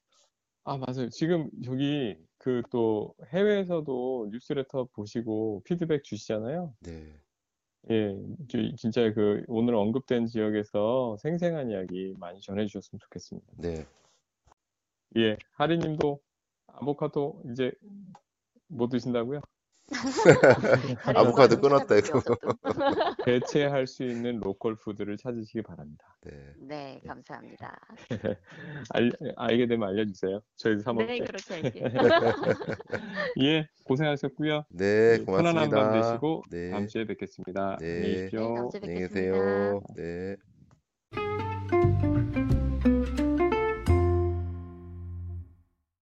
[0.64, 1.10] 아, 맞아요.
[1.10, 6.76] 지금 저기 그 또 해외에서도 뉴스레터 보시고 피드백 주시잖아요.
[6.82, 7.20] 네,
[7.90, 8.16] 예,
[8.50, 13.48] 저- 진짜 그 오늘 언급된 지역에서 생생한 이야기 많이 전해주셨으면 좋겠습니다.
[13.58, 13.88] 네.
[15.18, 16.20] 예, 하리님도
[16.68, 17.72] 아보카도 이제
[18.68, 19.42] 못 드신다고요?
[21.04, 22.22] 다른 아보카도 끊었다 이거.
[23.26, 26.16] 대체할 수 있는 로컬 푸드를 찾으시기 바랍니다.
[26.22, 26.32] 네.
[26.60, 27.80] 네, 감사합니다.
[28.90, 30.42] 알, 알게 되면 알려주세요.
[30.58, 31.26] 저희도 사 네, 먹을게요.
[31.26, 31.86] 그렇게 할게요.
[33.42, 34.66] 예, 고생하셨고요.
[34.70, 36.02] 네, 예, 편안한 밤 고맙습니다.
[36.02, 37.78] 되시고 네, 다음 주에 뵙겠습니다.
[37.80, 38.70] 안녕히 네, 네, 다음 계십시오.
[38.72, 39.08] 주에 안녕히 뵙겠습니다.
[39.08, 39.82] 계세요.
[39.96, 40.36] 네.